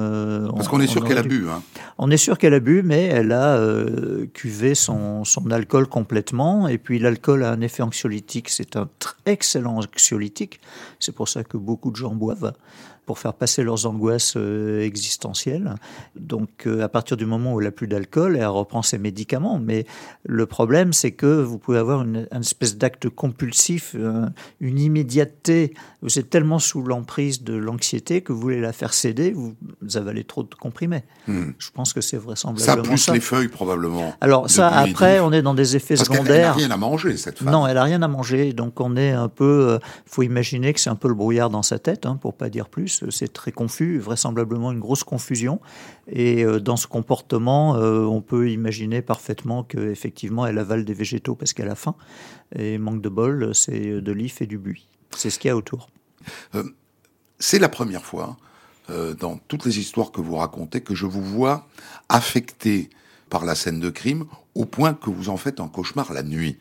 [0.54, 1.46] parce qu'on est sûr qu'elle a bu.
[1.48, 1.62] Hein.
[1.98, 3.60] On est sûr qu'elle a bu, mais elle a
[4.32, 6.68] cuvé son, son alcool complètement.
[6.68, 8.48] Et puis, l'alcool a un effet anxiolytique.
[8.48, 8.88] C'est un
[9.26, 10.60] excellent anxiolytique.
[10.98, 12.52] C'est pour ça que beaucoup de gens boivent.
[13.06, 15.74] Pour faire passer leurs angoisses euh, existentielles.
[16.16, 19.58] Donc euh, à partir du moment où elle a plus d'alcool, elle reprend ses médicaments.
[19.58, 19.86] Mais
[20.24, 24.26] le problème, c'est que vous pouvez avoir une, espèce d'acte compulsif, euh,
[24.60, 25.74] une immédiateté.
[26.02, 29.54] Vous êtes tellement sous l'emprise de l'anxiété que vous voulez la faire céder, vous,
[29.94, 31.04] avalez trop de comprimés.
[31.28, 31.50] Hmm.
[31.58, 33.12] Je pense que c'est vraisemblablement ça.
[33.12, 34.14] Plus les feuilles probablement.
[34.20, 36.54] Alors ça, après, on est dans des effets secondaires.
[36.56, 37.52] Elle n'a rien à manger cette femme.
[37.52, 38.52] Non, elle a rien à manger.
[38.52, 39.78] Donc on est un peu.
[40.06, 42.48] Il faut imaginer que c'est un peu le brouillard dans sa tête, hein, pour pas
[42.48, 42.93] dire plus.
[43.10, 45.60] C'est très confus, vraisemblablement une grosse confusion.
[46.08, 51.34] Et euh, dans ce comportement, euh, on peut imaginer parfaitement qu'effectivement, elle avale des végétaux
[51.34, 51.94] parce qu'elle a faim.
[52.56, 54.86] Et manque de bol, c'est de l'if et du buis.
[55.10, 55.88] C'est ce qu'il y a autour.
[56.54, 56.64] Euh,
[57.38, 58.36] c'est la première fois
[59.18, 61.66] dans toutes les histoires que vous racontez que je vous vois
[62.10, 62.90] affecté
[63.30, 66.58] par la scène de crime au point que vous en faites un cauchemar la nuit.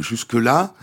[0.00, 0.74] Jusque-là,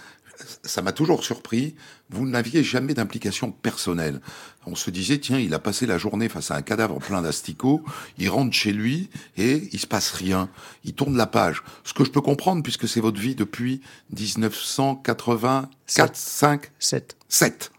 [0.63, 1.75] ça m'a toujours surpris,
[2.09, 4.21] vous n'aviez jamais d'implication personnelle.
[4.65, 7.83] On se disait, tiens, il a passé la journée face à un cadavre plein d'asticots,
[8.17, 10.49] il rentre chez lui et il se passe rien.
[10.83, 11.63] Il tourne la page.
[11.83, 13.81] Ce que je peux comprendre, puisque c'est votre vie depuis
[14.17, 17.17] 1984, 5 7.
[17.29, 17.71] 7.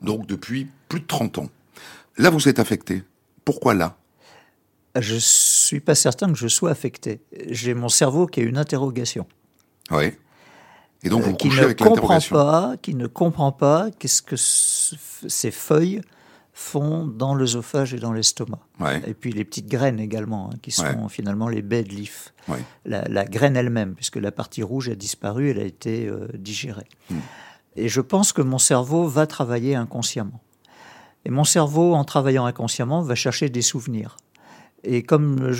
[0.00, 1.48] Donc depuis plus de 30 ans.
[2.18, 3.04] Là, vous êtes affecté.
[3.44, 3.96] Pourquoi là?
[5.00, 7.20] Je suis pas certain que je sois affecté.
[7.48, 9.26] J'ai mon cerveau qui a une interrogation.
[9.90, 10.12] Oui.
[11.02, 16.00] Et donc vous qui ne comprend pas, qui ne comprend pas qu'est-ce que ces feuilles
[16.52, 18.60] font dans l'œsophage et dans l'estomac.
[19.06, 22.34] Et puis les petites graines également, hein, qui sont finalement les baies de l'if.
[22.84, 26.88] La, graine elle-même, puisque la partie rouge a disparu, elle a été euh, digérée.
[27.10, 27.18] Hmm.
[27.76, 30.40] Et je pense que mon cerveau va travailler inconsciemment.
[31.24, 34.16] Et mon cerveau, en travaillant inconsciemment, va chercher des souvenirs.
[34.84, 35.54] Et comme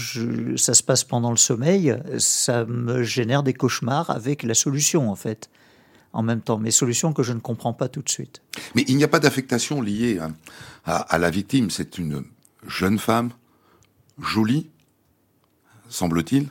[0.57, 5.15] ça se passe pendant le sommeil, ça me génère des cauchemars avec la solution, en
[5.15, 5.49] fait,
[6.13, 6.59] en même temps.
[6.59, 8.43] Mais solutions que je ne comprends pas tout de suite.
[8.75, 10.19] Mais il n'y a pas d'affectation liée
[10.85, 11.71] à, la victime.
[11.71, 12.25] C'est une
[12.67, 13.31] jeune femme,
[14.21, 14.71] jolie,
[15.89, 16.49] semble-t-il.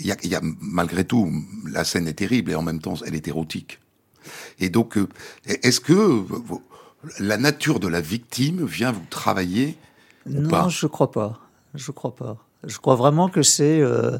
[0.00, 1.30] Il y, a, malgré tout,
[1.70, 3.80] la scène est terrible et en même temps, elle est érotique.
[4.58, 5.06] Et donc, euh,
[5.44, 6.24] est-ce que
[7.18, 9.76] la nature de la victime vient vous travailler
[10.26, 11.47] Non, je crois pas.
[11.78, 12.36] Je crois pas.
[12.66, 14.18] Je crois vraiment que c'est euh,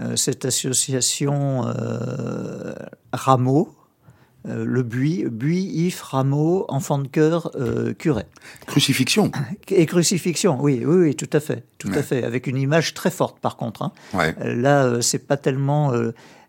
[0.00, 2.74] euh, cette association euh,
[3.12, 3.74] Rameau,
[4.48, 7.50] euh, le buis, buis, if, rameau, enfant de cœur,
[7.98, 8.24] curé.
[8.66, 9.30] Crucifixion.
[9.68, 13.10] Et crucifixion, oui, oui, oui, tout à fait, tout à fait, avec une image très
[13.10, 13.82] forte par contre.
[13.82, 13.92] Hein.
[14.14, 14.34] Ouais.
[14.54, 15.92] Là, c'est pas tellement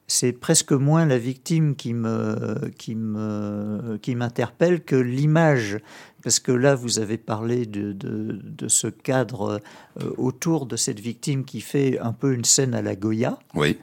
[0.07, 5.79] c'est presque moins la victime qui me qui me qui m'interpelle que l'image
[6.23, 9.61] parce que là vous avez parlé de, de, de ce cadre
[10.01, 13.39] euh, autour de cette victime qui fait un peu une scène à la Goya.
[13.55, 13.77] Oui.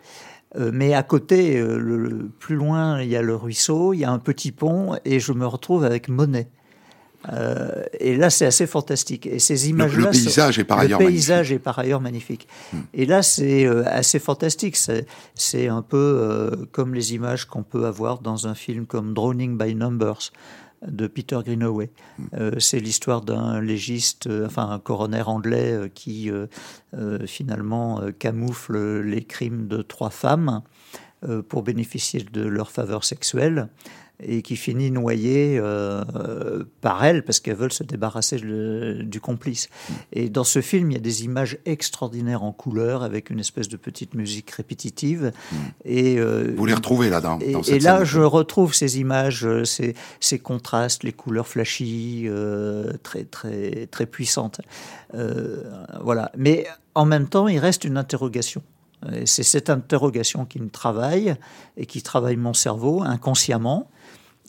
[0.56, 4.04] Euh, mais à côté, euh, le, plus loin, il y a le ruisseau, il y
[4.04, 6.48] a un petit pont, et je me retrouve avec Monet.
[7.30, 9.26] Euh, et là, c'est assez fantastique.
[9.26, 11.54] Et ces images-là, le, paysage est par ailleurs le paysage magnifique.
[11.54, 12.48] est par ailleurs magnifique.
[12.72, 12.78] Hmm.
[12.94, 14.76] Et là, c'est euh, assez fantastique.
[15.34, 19.56] C'est un peu euh, comme les images qu'on peut avoir dans un film comme Drowning
[19.56, 20.32] by Numbers
[20.86, 21.90] de Peter Greenaway.
[22.18, 22.58] Hmm.
[22.58, 26.28] c'est l'histoire d'un légiste, enfin un coroner anglais qui
[27.24, 30.62] finalement camoufle les crimes de trois femmes
[31.48, 33.68] pour bénéficier de leur faveur sexuelle
[34.24, 39.68] et qui finit noyée euh, par elle parce qu'elles veulent se débarrasser du complice.
[40.12, 43.68] Et dans ce film, il y a des images extraordinaires en couleur avec une espèce
[43.68, 45.32] de petite musique répétitive.
[45.84, 49.64] Et, euh, Vous les retrouvez là dans, Et, et là, je retrouve ces images, euh,
[49.64, 52.28] ces, ces contrastes, les couleurs flashy,
[53.02, 54.60] très, très, très puissantes.
[56.00, 56.30] voilà.
[56.36, 58.62] Mais en même temps, il reste une interrogation.
[59.24, 61.34] C'est cette interrogation qui me travaille
[61.76, 63.88] et qui travaille mon cerveau inconsciemment.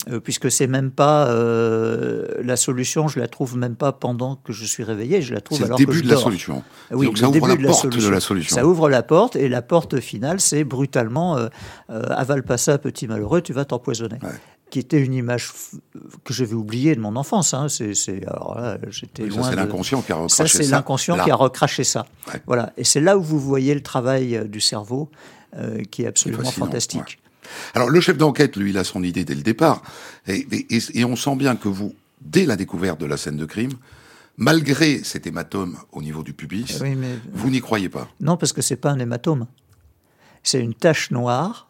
[0.09, 4.51] Euh, puisque c'est même pas euh, la solution, je la trouve même pas pendant que
[4.51, 6.61] je suis réveillé, je la trouve alors le début de la solution.
[6.91, 8.55] Oui, Donc ça ouvre la porte de la solution.
[8.55, 11.47] Ça ouvre la porte et la porte finale, c'est brutalement euh,
[11.89, 14.19] avale pas ça, petit malheureux, tu vas t'empoisonner.
[14.69, 15.51] Qui était une image
[16.25, 17.53] que j'avais oubliée de mon enfance.
[17.53, 17.69] Hein.
[17.69, 19.49] C'est, j'étais loin.
[19.49, 20.63] C'est l'inconscient qui a recraché ça.
[20.63, 22.05] C'est l'inconscient qui a recraché ça.
[22.47, 22.73] Voilà.
[22.75, 25.11] Et c'est là où vous voyez le travail du cerveau
[25.91, 27.19] qui est absolument fantastique.
[27.73, 29.81] Alors le chef d'enquête, lui, il a son idée dès le départ,
[30.27, 33.73] et, on sent bien que vous, dès la découverte de la scène de crime,
[34.37, 36.81] malgré cet hématome au niveau du pubis,
[37.33, 38.07] vous n'y croyez pas.
[38.19, 39.47] Non, parce que c'est pas un hématome.
[40.43, 41.67] C'est une tache noire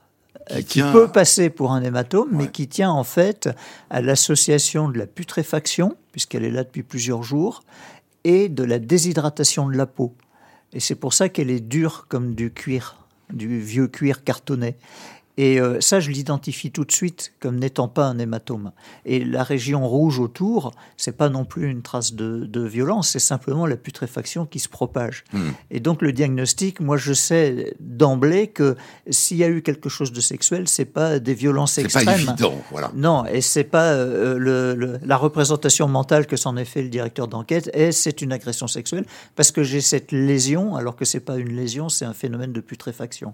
[0.52, 3.50] euh, qui, peut passer pour un hématome, mais qui tient en fait
[3.90, 7.64] à l'association de la putréfaction, puisqu'elle est là depuis plusieurs jours,
[8.24, 10.16] et de la déshydratation de la peau.
[10.74, 12.98] Et c'est pour ça qu'elle est dure comme du cuir,
[13.32, 14.76] du vieux cuir cartonné.
[15.38, 18.72] Et euh, ça, je l'identifie tout de suite comme n'étant pas un hématome.
[19.06, 23.20] Et la région rouge autour, c'est pas non plus une trace de, de violence, c'est
[23.20, 25.24] simplement la putréfaction qui se propage.
[25.34, 25.50] Hmm.
[25.72, 28.76] Et donc le diagnostic, moi je sais d'emblée que
[29.10, 32.06] s'il y a eu quelque chose de sexuel, c'est pas des violences C'est extrêmes.
[32.06, 32.92] pas évident, voilà.
[32.96, 36.90] Non, et c'est pas euh, le, le- la représentation mentale que s'en est fait le
[36.90, 41.20] directeur d'enquête, et c'est une agression sexuelle, parce que j'ai cette lésion, alors que c'est
[41.22, 43.34] pas une lésion, c'est un phénomène de putréfaction.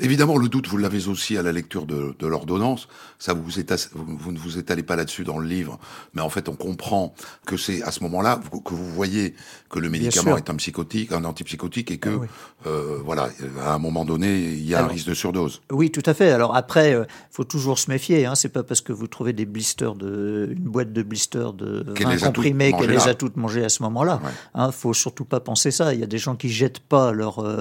[0.00, 2.88] Évidemment, le doute, vous l'avez aussi à la lecture de, de l'ordonnance.
[3.18, 5.78] Ça, vous, vous, étas- vous, vous ne vous étalez pas là-dessus dans le livre,
[6.14, 7.14] mais en fait, on comprend
[7.46, 9.34] que c'est à ce moment-là que vous voyez
[9.70, 12.26] que le médicament est un psychotique, un antipsychotique, et que, Ah oui.
[12.66, 13.28] euh, voilà,
[13.60, 15.62] à un moment donné, il y a un risque de surdose.
[15.72, 16.30] Oui, tout à fait.
[16.30, 18.26] Alors après, il faut toujours se méfier.
[18.26, 18.34] Hein.
[18.34, 22.08] C'est pas parce que vous trouvez des blisters de, une boîte de blisters de Qu'elle
[22.08, 24.20] les comprimés qu'elle les a toutes mangées à ce moment-là.
[24.24, 24.30] Ouais.
[24.54, 25.94] Hein, faut surtout pas penser ça.
[25.94, 27.60] Il y a des gens qui jettent pas leur euh,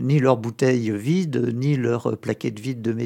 [0.00, 3.03] ni leur bouteille vide ni leur euh, plaquette vide de médicaments.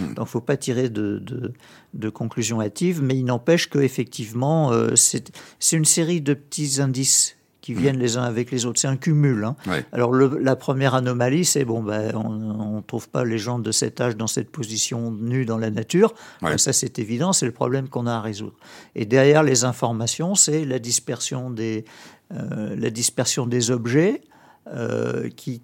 [0.00, 0.14] Hmm.
[0.14, 1.52] Donc, faut pas tirer de, de,
[1.94, 3.02] de conclusions hâtives.
[3.02, 5.30] Mais il n'empêche que effectivement, euh, c'est
[5.72, 7.64] une série de petits indices Hmm.
[7.64, 8.80] qui viennent les uns avec les autres.
[8.80, 9.44] C'est un cumul.
[9.44, 9.54] Hein.
[9.68, 9.84] Ouais.
[9.92, 13.70] Alors le- la première anomalie, c'est bon, ben, on ne trouve pas les gens de
[13.70, 16.12] cet âge dans cette position nue dans la nature.
[16.42, 16.50] Ouais.
[16.50, 18.56] Ben, ça c'est évident, c'est le problème qu'on a à résoudre.
[18.96, 21.84] Et derrière les informations, c'est la dispersion des,
[22.34, 24.22] euh, la dispersion des objets
[24.74, 25.62] euh, qui,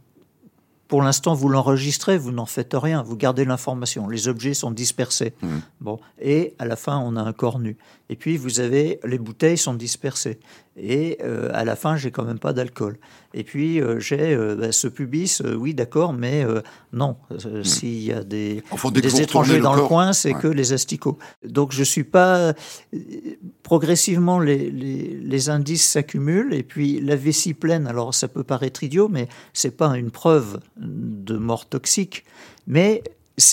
[0.89, 4.09] pour l'instant, vous l'enregistrez, vous n'en faites rien, vous gardez l'information.
[4.09, 5.35] Les objets sont dispersés.
[5.43, 5.61] Mhm.
[5.83, 7.77] Bon, et à la fin, on a un corps nu.
[8.09, 10.41] Et puis vous avez les bouteilles sont dispersées.
[10.81, 12.99] Et euh, à la fin, j'ai quand même pas d'alcool.
[13.35, 16.45] Et puis euh, j'ai euh, bah, ce pubis, oui, d'accord, mais
[16.93, 17.17] non.
[17.47, 18.63] Euh, S'il y a des,
[18.93, 20.41] des étrangers le dans le coin, c'est Ouais.
[20.41, 21.19] que les asticots.
[21.45, 22.55] Donc je suis pas.
[23.63, 27.87] Progressivement, les, les, les indices s'accumulent et puis la vessie pleine.
[27.87, 32.25] Alors ça peut paraître idiot, mais c'est pas une preuve de mort toxique,
[32.67, 33.03] mais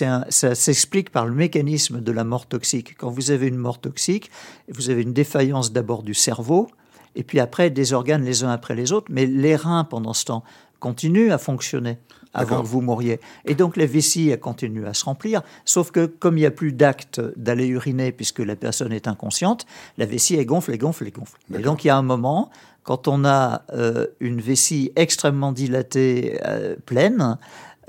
[0.02, 2.96] un- ça s'explique par le mécanisme de la mort toxique.
[2.98, 4.32] Quand vous avez une mort toxique,
[4.70, 6.68] vous avez une défaillance d'abord du cerveau,
[7.16, 10.26] et puis après des organes les uns après les autres, mais les reins pendant ce
[10.26, 10.44] temps
[10.80, 11.98] continuent à fonctionner
[12.34, 13.20] avant que vous mouriez.
[13.46, 16.52] Et donc les vessies elles continuent à se remplir, sauf que comme il n'y a
[16.52, 19.66] plus d'acte d'aller uriner puisque la personne est inconsciente,
[19.98, 21.38] la vessie elle gonfle, elle gonfle, elle gonfle.
[21.58, 22.50] Et donc il y a un moment,
[22.84, 27.38] quand on a euh, une vessie extrêmement dilatée, euh, pleine,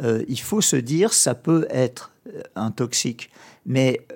[0.03, 2.13] euh, il faut se dire ça peut être
[2.55, 3.31] un toxique.
[3.67, 4.07] Mais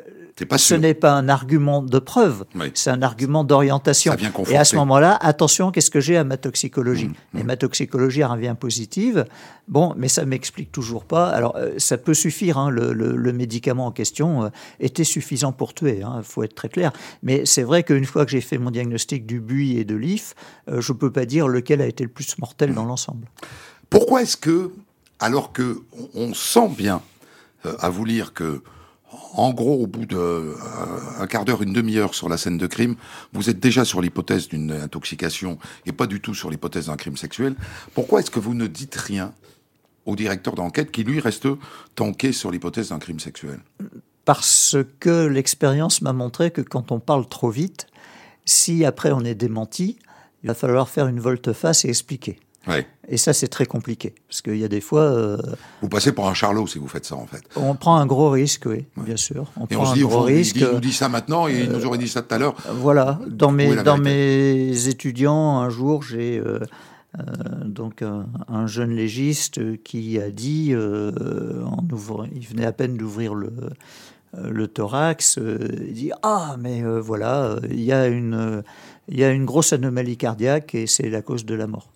[0.49, 2.71] pas ce n'est pas un argument de preuve, Oui.
[2.75, 4.15] c'est un argument d'orientation.
[4.49, 8.25] Et à ce moment-là, attention, qu'est-ce que j'ai à ma toxicologie Mmh, Et ma toxicologie
[8.25, 9.25] revient positive.
[9.69, 11.29] Bon, mais ça m'explique toujours pas.
[11.31, 12.59] Alors, euh, ça peut suffire.
[12.59, 14.49] hein, le, le- le médicament en question euh,
[14.81, 16.03] était suffisant pour tuer.
[16.17, 16.93] Il faut être très clair.
[17.23, 20.35] Mais c'est vrai qu'une fois que j'ai fait mon diagnostic du buis et de l'if,
[20.69, 23.27] euh, je peux pas dire lequel a été le plus mortel dans l'ensemble.
[23.91, 24.71] Pourquoi est-ce que,
[25.21, 25.83] alors que
[26.15, 27.03] on, sent bien
[27.79, 28.63] à vous lire que,
[29.33, 32.97] en gros, au bout de euh, quart d'heure, une demi-heure sur la scène de crime,
[33.33, 37.17] vous êtes déjà sur l'hypothèse d'une intoxication et pas du tout sur l'hypothèse d'un crime
[37.17, 37.55] sexuel,
[37.95, 39.33] pourquoi est-ce que vous ne dites rien
[40.07, 41.47] au directeur d'enquête qui, lui, reste
[41.95, 43.61] tanké sur l'hypothèse d'un crime sexuel?
[44.25, 47.87] Parce que l'expérience m'a montré que quand on parle trop vite,
[48.45, 49.99] si après on est démenti,
[50.43, 52.39] il va falloir faire une volte-face et expliquer.
[52.69, 52.87] Ouais.
[53.09, 54.15] Et ça, c'est très compliqué.
[54.29, 55.39] Parce qu'il y a des fois, euh,
[55.81, 57.43] Vous passez pour un charlot si vous faites ça, en fait.
[57.57, 59.47] on prend un gros risque, oui, bien sûr.
[59.57, 60.57] On Et prend on se un dit, au gros risque.
[60.57, 62.55] il nous dit ça maintenant et il nous aurait dit ça tout à l'heure.
[62.75, 66.61] Voilà, dans mes, dans mes étudiants, un jour, j'ai euh,
[67.19, 67.23] euh,
[67.65, 72.97] donc un, un jeune légiste qui a dit, euh, en ouvrant, il venait à peine
[72.97, 73.53] d'ouvrir le,
[74.37, 78.35] euh, le thorax, euh, il dit Ah, mais euh, voilà, euh, il y, a une,
[78.35, 78.63] euh,
[79.09, 81.91] il y a une grosse anomalie cardiaque et c'est la cause de la mort.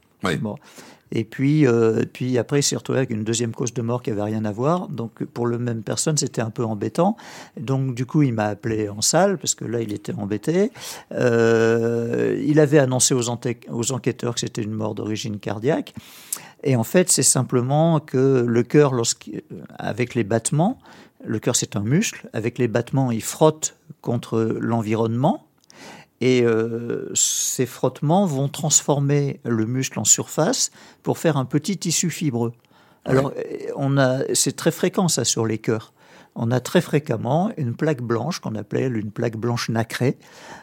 [1.12, 4.10] Et puis, euh, puis après, il s'est retrouvé avec une deuxième cause de mort qui
[4.10, 4.88] avait rien à voir.
[4.88, 7.16] Donc, pour le même personne, c'était un peu embêtant.
[7.58, 10.72] Donc, du coup, il m'a appelé en salle parce que là, il était embêté.
[11.12, 15.94] Euh, il avait annoncé aux, aux enquêteurs que c'était une mort d'origine cardiaque.
[16.64, 18.92] Et en fait, c'est simplement que le cœur,
[19.78, 20.78] avec les battements,
[21.24, 25.46] le cœur c'est un muscle, avec les battements, il frotte contre l'environnement.
[26.20, 30.70] Et euh, ces frottements vont transformer le muscle en surface
[31.02, 32.52] pour faire un petit tissu fibreux.
[33.04, 35.92] Alors, euh, on a, c'est très fréquent ça sur les cœurs.
[36.36, 40.18] On a très fréquemment une plaque blanche qu'on appelle une plaque blanche nacrée,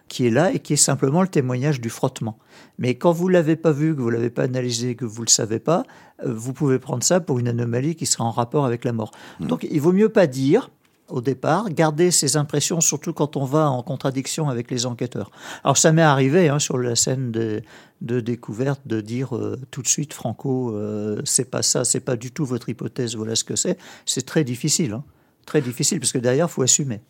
[0.10, 2.38] qui est là et qui est simplement le témoignage du frottement.
[2.78, 5.60] Mais quand vous l'avez pas vu, que vous l'avez pas analysé, que vous le savez
[5.60, 5.84] pas,
[6.26, 9.12] euh, vous pouvez prendre ça pour une anomalie qui sera en rapport avec la mort.
[9.40, 10.70] Donc, il vaut mieux pas dire
[11.12, 15.32] au départ, garder ses impressions, surtout quand on va en contradiction avec les enquêteurs.
[15.64, 17.62] Alors ça m'est arrivé hein, sur la scène de,
[18.02, 22.16] de découverte de dire euh, tout de suite, Franco, euh, c'est pas ça, c'est pas
[22.16, 23.78] du tout votre hypothèse, voilà ce que c'est.
[24.06, 24.94] C'est très difficile.
[24.94, 25.04] hein.
[25.46, 27.02] Très difficile, parce que derrière, il faut assumer.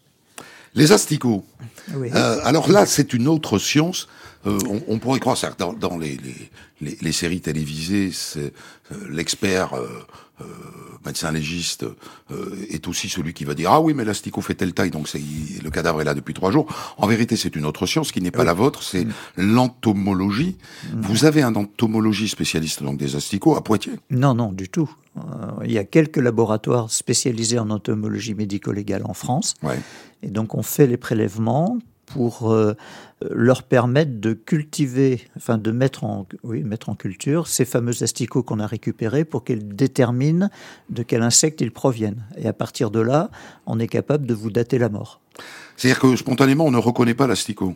[0.74, 1.44] Les asticots.
[1.96, 2.10] Oui.
[2.16, 4.08] Euh, alors là, c'est une autre science.
[4.46, 6.50] Euh, on, on pourrait croire, c'est-à-dire que dans, dans les, les,
[6.82, 8.54] les, les séries télévisées, c'est
[8.92, 9.88] euh, l'expert euh,
[11.06, 11.86] médecin légiste
[12.70, 15.22] est aussi celui qui va dire ah oui mais l'asticot fait telle taille donc c'est
[15.64, 16.66] le cadavre est là depuis trois jours.
[16.98, 19.06] En vérité, c'est une autre science qui n'est pas la vôtre, c'est
[19.38, 20.58] l'entomologie.
[20.96, 24.00] Vous avez un entomologiste spécialiste donc des asticots à Poitiers.
[24.10, 24.90] Non, non, du tout.
[25.64, 29.54] Il y a quelques laboratoires spécialisés en entomologie médico-légale en France.
[29.62, 29.80] Ouais.
[30.24, 32.74] Et donc, on fait les prélèvements pour euh,
[33.30, 38.44] leur permettre de cultiver, enfin de mettre en, oui, mettre en culture ces fameux asticots
[38.44, 40.50] qu'on a récupérés pour qu'ils déterminent
[40.90, 42.24] de quel insecte ils proviennent.
[42.38, 43.30] Et à partir de là,
[43.66, 45.22] on est capable de vous dater la mort.
[45.78, 47.76] C'est-à-dire que spontanément, on ne reconnaît pas l'asticot.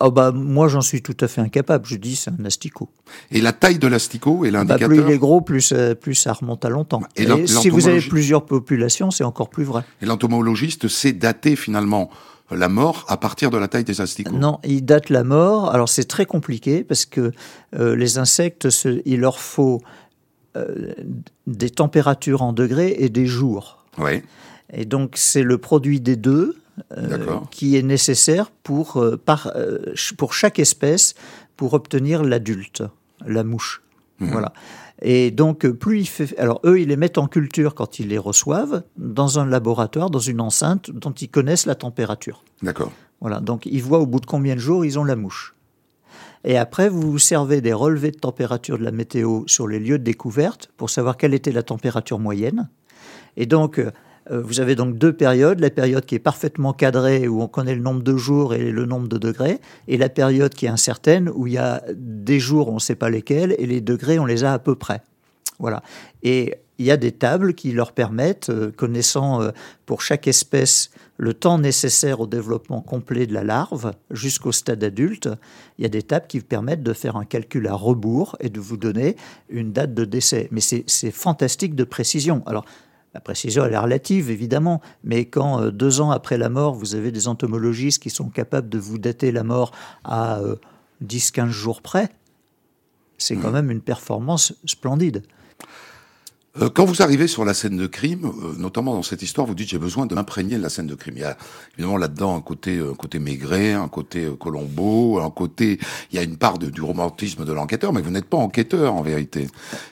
[0.00, 1.84] Ah bah, moi, j'en suis tout à fait incapable.
[1.86, 2.88] Je dis, c'est un asticot.
[3.30, 4.88] Et la taille de l'asticot est Bah, l'indicateur.
[4.88, 7.02] plus il est gros, plus, euh, plus ça remonte à longtemps.
[7.16, 9.82] Et Et, si vous avez plusieurs populations, c'est encore plus vrai.
[10.00, 12.08] Et l'entomologiste sait dater finalement
[12.50, 14.32] la mort à partir de la taille des asticots.
[14.36, 15.70] Non, ils datent la mort.
[15.74, 17.32] Alors c'est très compliqué parce que
[17.78, 19.80] euh, les insectes, ce- il leur faut
[20.56, 20.92] euh,
[21.46, 23.84] des températures en degrés et des jours.
[23.98, 24.22] Ouais.
[24.72, 26.56] Et donc c'est le produit des deux
[26.96, 29.52] euh, qui est nécessaire pour, par,
[30.18, 31.14] pour chaque espèce
[31.56, 32.82] pour obtenir l'adulte,
[33.24, 33.80] la mouche.
[34.20, 34.30] Mhm.
[34.30, 34.52] Voilà.
[35.02, 36.38] Et donc, euh, plus il fait.
[36.38, 40.18] Alors, eux, ils les mettent en culture quand ils les reçoivent, dans un laboratoire, dans
[40.18, 42.44] une enceinte dont ils connaissent la température.
[42.62, 42.92] D'accord.
[43.20, 45.54] Voilà, donc ils voient au bout de combien de jours ils ont la mouche.
[46.44, 49.98] Et après, vous vous servez des relevés de température de la météo sur les lieux
[49.98, 52.68] de découverte pour savoir quelle était la température moyenne.
[53.36, 53.90] Et donc, euh,
[54.30, 57.82] vous avez donc deux périodes, la période qui est parfaitement cadrée, où on connaît le
[57.82, 61.46] nombre de jours et le nombre de degrés, et la période qui est incertaine, où
[61.46, 64.44] il y a des jours, on ne sait pas lesquels, et les degrés, on les
[64.44, 65.02] a à peu près.
[65.58, 65.82] Voilà.
[66.22, 69.50] Et il y a des tables qui leur permettent, euh, connaissant euh,
[69.86, 75.28] pour chaque espèce le temps nécessaire au développement complet de la larve jusqu'au stade adulte,
[75.78, 78.58] il y a des tables qui permettent de faire un calcul à rebours et de
[78.58, 79.14] vous donner
[79.48, 80.48] une date de décès.
[80.50, 82.42] Mais c'est fantastique de précision.
[82.46, 82.64] Alors,
[83.14, 86.96] la précision, elle est relative, évidemment, mais quand euh, deux ans après la mort, vous
[86.96, 89.70] avez des entomologistes qui sont capables de vous dater la mort
[90.02, 90.56] à euh,
[91.04, 92.08] 10-15 jours près,
[93.16, 95.22] c'est quand même une performance splendide.
[96.60, 99.56] Euh, quand vous arrivez sur la scène de crime, euh, notamment dans cette histoire, vous
[99.56, 101.14] dites j'ai besoin de m'imprégner de la scène de crime.
[101.16, 101.36] Il y a
[101.74, 105.80] évidemment là-dedans un côté, euh, un côté Maigret, un côté Colombo, un côté,
[106.12, 109.02] il y a une part du romantisme de l'enquêteur, mais vous n'êtes pas enquêteur en
[109.02, 109.48] vérité.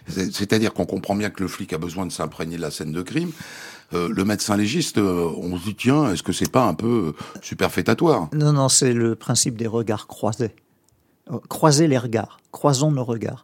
[0.07, 2.93] C'est- C'est-à-dire qu'on comprend bien que le flic a besoin de s'imprégner de la scène
[2.93, 3.33] de crime.
[3.93, 8.29] Euh, le médecin légiste, on se dit tiens, est-ce que c'est pas un peu superfétatoire?
[8.33, 10.55] Non, non, c'est le principe des regards croisés.
[11.49, 13.43] Croiser les regards, croisons nos regards.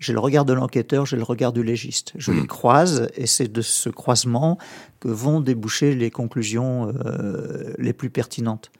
[0.00, 2.12] J'ai le regard de l'enquêteur, j'ai le regard du légiste.
[2.16, 4.58] Je les croise et c'est de ce croisement
[4.98, 8.72] que vont déboucher les conclusions euh, les plus pertinentes.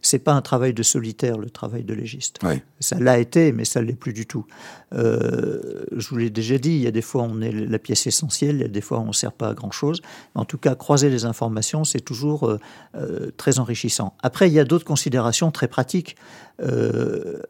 [0.00, 2.38] C'est pas un travail de solitaire, le travail de légiste.
[2.78, 4.46] Ça l'a été, mais ça ne l'est plus du tout.
[4.92, 8.06] Euh, je vous l'ai déjà dit, il y a des fois on est la pièce
[8.06, 10.00] essentielle, il y a des fois on ne sert pas à grand-chose.
[10.36, 14.14] En tout cas, croiser les informations, c'est toujours euh, très enrichissant.
[14.22, 16.14] Après, il y a d'autres considérations très pratiques.
[16.62, 17.42] Euh,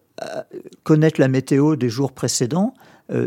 [0.82, 2.74] connaître la météo des jours précédents,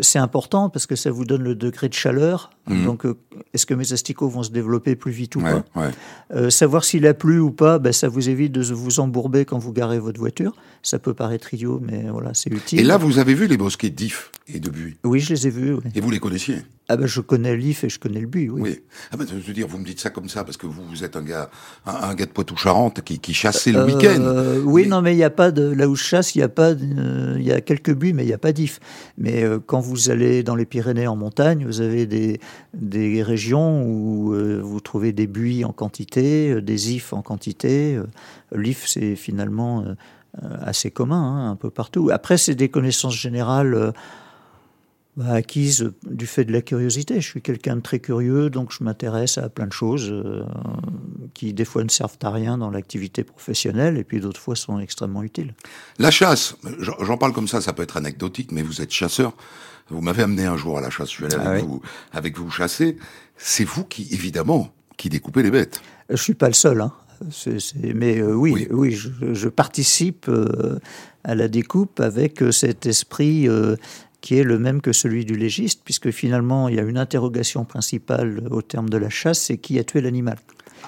[0.01, 2.51] c'est important parce que ça vous donne le degré de chaleur.
[2.69, 2.85] Mhm.
[2.85, 3.15] Donc, euh,
[3.53, 5.89] est-ce que mes asticots vont se développer plus vite ou Ouais, pas ouais.
[6.35, 9.57] euh, savoir s'il a plu ou pas, ben, ça vous évite de vous embourber quand
[9.57, 10.55] vous garez votre voiture.
[10.83, 12.79] Ça peut paraître idiot, mais voilà, c'est utile.
[12.79, 15.49] Et là, vous avez vu les bosquets d'if et de buis, Oui, je les ai
[15.49, 15.73] vus.
[15.73, 15.81] oui.
[15.95, 16.57] et vous les connaissiez?
[16.89, 18.61] Ah ben, je connais l'IF et je connais le buis, oui.
[18.61, 18.79] Oui.
[19.11, 21.03] Ah ben, je veux dire, vous me dites ça comme ça parce que vous, vous
[21.05, 21.49] êtes un gars,
[21.85, 24.61] un, un gars de Poitou-Charentes qui, qui chassait le Euh, week-end.
[24.65, 26.41] oui, Mais- non, mais il n'y a pas de là où je chasse, il y
[26.41, 28.79] a pas, de- il y a quelques buis, mais il n'y a pas d'if.
[29.17, 32.41] Mais euh, quand vous allez dans les Pyrénées en montagne, vous avez des,
[32.73, 37.95] des régions où euh, vous trouvez des buis en quantité, euh, des ifs en quantité.
[37.95, 38.05] Euh,
[38.55, 39.85] L'if, c'est finalement
[40.41, 42.09] assez commun, hein, un peu partout.
[42.11, 43.93] Après, c'est des connaissances générales.
[45.19, 47.19] Euh, bah, acquises du fait de la curiosité.
[47.21, 50.43] Je suis quelqu'un de très curieux, donc je m'intéresse à plein de choses euh,
[51.33, 54.79] qui des fois ne servent à rien dans l'activité professionnelle et puis d'autres fois sont
[54.79, 55.53] extrêmement utiles.
[55.99, 59.33] La chasse, j'en parle comme ça, ça peut être anecdotique, mais vous êtes chasseur.
[59.89, 61.69] Vous m'avez amené un jour à la chasse, je suis allé Ah avec, oui.
[61.69, 61.81] vous,
[62.13, 62.97] avec vous chasser.
[63.35, 65.81] C'est vous qui, évidemment, qui découpez les bêtes.
[66.09, 66.93] Euh, Je suis pas le seul, hein.
[67.75, 68.67] Mais euh, oui, Oui.
[68.71, 70.79] oui, je, je participe euh,
[71.23, 73.75] à la découpe avec euh, cet esprit euh,
[74.21, 77.65] qui est le même que celui du légiste, puisque finalement il y a une interrogation
[77.65, 80.37] principale au terme de la chasse, c'est qui a tué l'animal.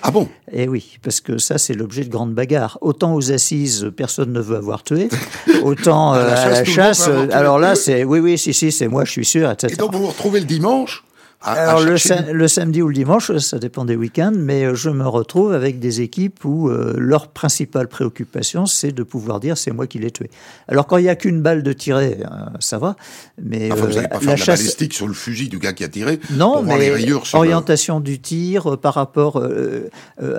[0.01, 0.27] Ah bon?
[0.51, 2.77] Eh oui, parce que ça, c'est l'objet de grandes bagarres.
[2.81, 5.07] Autant aux assises, personne ne veut avoir tué,
[5.63, 8.71] autant À la euh, à chasse, la euh, alors là, c'est oui, oui, si, si,
[8.71, 9.73] c'est moi, je suis sûr, etc.
[9.73, 11.03] Et donc vous vous retrouvez le dimanche
[11.45, 15.51] Alors le, samedi ou le dimanche, ça dépend des week-ends, mais euh, je me retrouve
[15.51, 19.99] avec des équipes où euh, leur principale préoccupation, c'est de pouvoir dire c'est moi qui
[19.99, 20.29] l'ai tué.
[20.69, 22.95] Alors quand il n'y a qu'une balle de tirer, euh, ça va,
[23.41, 24.59] mais enfin, vous n'allez pas faire la, chasse...
[24.61, 26.19] balistique sur le fusil du gars qui a tiré.
[26.31, 29.43] Non, pour mais les rayures sur orientation du tir par rapport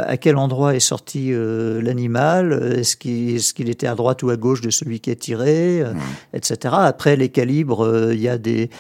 [0.07, 4.37] à quel endroit est sorti l'animal, est-ce qu'il est qu'il était à droite ou à
[4.37, 5.85] gauche de celui qui a tiré,
[6.33, 6.75] etc.
[6.79, 8.71] Après les calibres, il y a des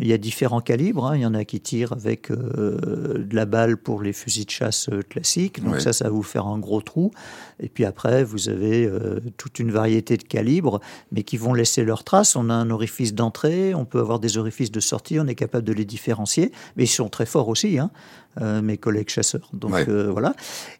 [0.00, 1.16] il y a différents calibres, hein.
[1.16, 4.46] il y en a qui qui tire avec euh, de la balle pour les fusils
[4.46, 5.62] de chasse euh, classiques.
[5.62, 7.12] Donc ça, ça va vous faire un gros trou.
[7.60, 10.80] Et puis après, vous avez euh, toute une variété de calibres,
[11.12, 12.34] mais qui vont laisser leurs traces.
[12.34, 15.64] On a un orifice d'entrée, on peut avoir des orifices de sortie, on est capable
[15.64, 16.50] de les différencier.
[16.76, 17.92] Mais ils sont très forts aussi, hein,
[18.40, 19.48] mes collègues chasseurs.
[19.52, 20.34] Donc voilà.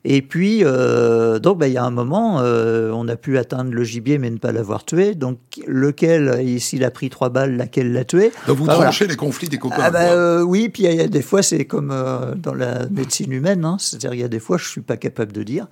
[0.05, 4.19] Et puis, donc, bah, il y a un moment, on a pu atteindre le gibier,
[4.19, 5.15] mais ne pas l'avoir tué.
[5.15, 8.33] Donc, lequel, s'il a pris trois balles, laquelle l'a tué?
[8.47, 9.77] Donc vous tranchez les conflits des copains.
[9.79, 13.33] Ah bah, oui, puis il y a des fois, c'est comme euh, dans la médecine
[13.33, 13.77] humaine, hein.
[13.79, 15.67] c'est-à-dire il y a des fois, je ne suis pas capable de dire.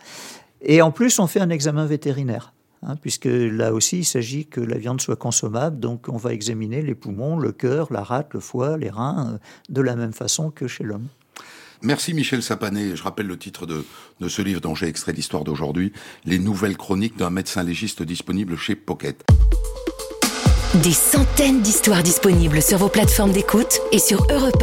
[0.60, 2.52] Et en plus, on fait un examen vétérinaire.
[2.84, 6.82] Hein, puisque là aussi, il s'agit que la viande soit consommable, donc on va examiner
[6.82, 10.50] les poumons, le cœur, la rate, le foie, les reins, euh, de la même façon
[10.50, 11.06] que chez l'homme.
[11.82, 12.94] Merci Michel Sapané.
[12.96, 13.84] Je rappelle le titre de,
[14.28, 15.92] ce livre dont j'ai extrait l'histoire d'aujourd'hui,
[16.24, 19.24] Les nouvelles chroniques d'un médecin légiste disponible chez Pocket.
[20.82, 24.62] Des centaines d'histoires disponibles sur vos plateformes d'écoute et sur europe